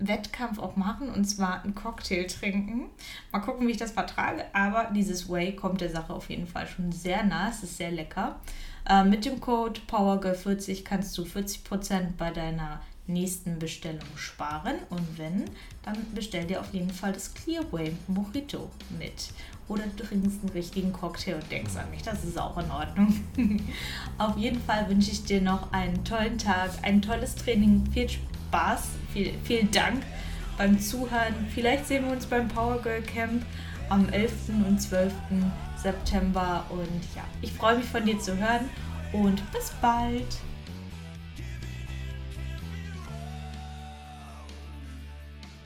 [0.00, 2.86] Wettkampf auch machen und zwar einen Cocktail trinken.
[3.30, 6.66] Mal gucken, wie ich das vertrage, aber dieses Way kommt der Sache auf jeden Fall
[6.66, 7.50] schon sehr nah.
[7.50, 8.40] Es ist sehr lecker.
[8.88, 15.44] Äh, mit dem Code PowerGirl40 kannst du 40% bei deiner nächsten Bestellung sparen und wenn,
[15.82, 19.30] dann bestell dir auf jeden Fall das Clearway Mojito mit
[19.68, 22.02] oder du trinkst einen richtigen Cocktail und denkst an mich.
[22.02, 23.20] Das ist auch in Ordnung.
[24.18, 28.82] Auf jeden Fall wünsche ich dir noch einen tollen Tag, ein tolles Training, viel Spaß,
[29.12, 30.02] viel, vielen Dank
[30.58, 31.34] beim Zuhören.
[31.54, 33.44] Vielleicht sehen wir uns beim Power Girl Camp
[33.88, 34.32] am 11.
[34.66, 35.12] und 12.
[35.82, 36.64] September.
[36.68, 38.68] Und ja, ich freue mich von dir zu hören
[39.12, 40.26] und bis bald.